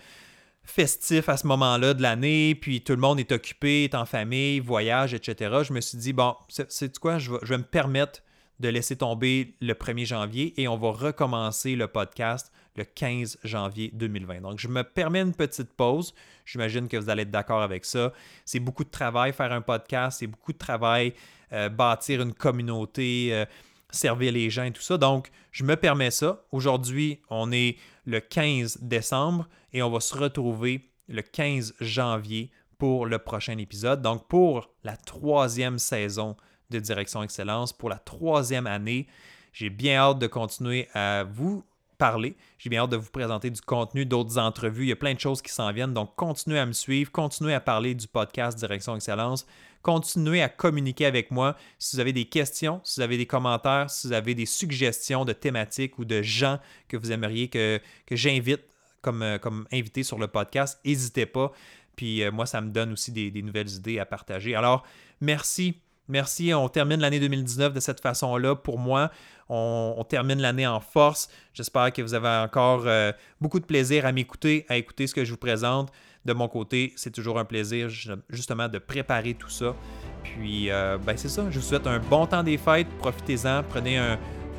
[0.68, 4.60] festif à ce moment-là de l'année, puis tout le monde est occupé, est en famille,
[4.60, 8.20] voyage, etc., je me suis dit, bon, c'est quoi, je vais, me permettre
[8.60, 13.90] de laisser tomber le 1er janvier et on va recommencer le podcast le 15 janvier
[13.94, 14.42] 2020.
[14.42, 16.14] Donc, je me permets une petite pause.
[16.44, 18.12] J'imagine que vous allez être d'accord avec ça.
[18.44, 21.14] C'est beaucoup de travail faire un podcast, c'est beaucoup de travail
[21.52, 23.46] euh, bâtir une communauté, euh,
[23.90, 24.98] servir les gens et tout ça.
[24.98, 26.44] Donc, je me permets ça.
[26.52, 27.78] Aujourd'hui, on est
[28.08, 34.00] le 15 décembre et on va se retrouver le 15 janvier pour le prochain épisode.
[34.00, 36.34] Donc, pour la troisième saison
[36.70, 39.08] de Direction Excellence, pour la troisième année,
[39.52, 41.62] j'ai bien hâte de continuer à vous
[41.98, 42.34] parler.
[42.58, 44.84] J'ai bien hâte de vous présenter du contenu, d'autres entrevues.
[44.84, 45.92] Il y a plein de choses qui s'en viennent.
[45.92, 49.46] Donc, continuez à me suivre, continuez à parler du podcast Direction Excellence.
[49.82, 51.56] Continuez à communiquer avec moi.
[51.78, 55.24] Si vous avez des questions, si vous avez des commentaires, si vous avez des suggestions
[55.24, 56.58] de thématiques ou de gens
[56.88, 58.62] que vous aimeriez que, j'invite
[59.02, 61.52] comme, euh, comme invité sur le podcast, n'hésitez pas.
[61.96, 64.54] Puis euh, moi, ça me donne aussi des, des nouvelles idées à partager.
[64.54, 64.84] Alors,
[65.20, 66.54] merci Merci.
[66.54, 68.56] On termine l'année 2019 de cette façon-là.
[68.56, 69.10] Pour moi,
[69.50, 71.28] on, termine l'année en force.
[71.52, 75.24] J'espère que vous avez encore euh, beaucoup de plaisir à m'écouter, à écouter ce que
[75.24, 75.92] je vous présente.
[76.28, 77.88] De mon côté, c'est toujours un plaisir
[78.28, 79.74] justement de préparer tout ça.
[80.22, 81.46] Puis, euh, ben c'est ça.
[81.50, 82.86] Je vous souhaite un bon temps des fêtes.
[82.98, 83.62] Profitez-en.
[83.62, 83.98] Prenez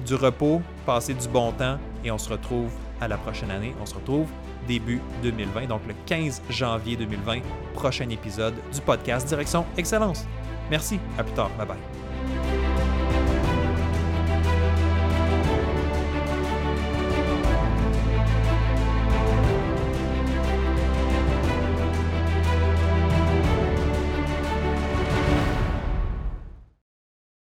[0.04, 0.64] du repos.
[0.84, 1.78] Passez du bon temps.
[2.04, 3.76] Et on se retrouve à la prochaine année.
[3.80, 4.28] On se retrouve
[4.68, 7.40] début 2020, donc le 15 janvier 2020,
[7.74, 10.26] prochain épisode du podcast Direction Excellence.
[10.70, 12.59] Merci, à plus tard, bye bye.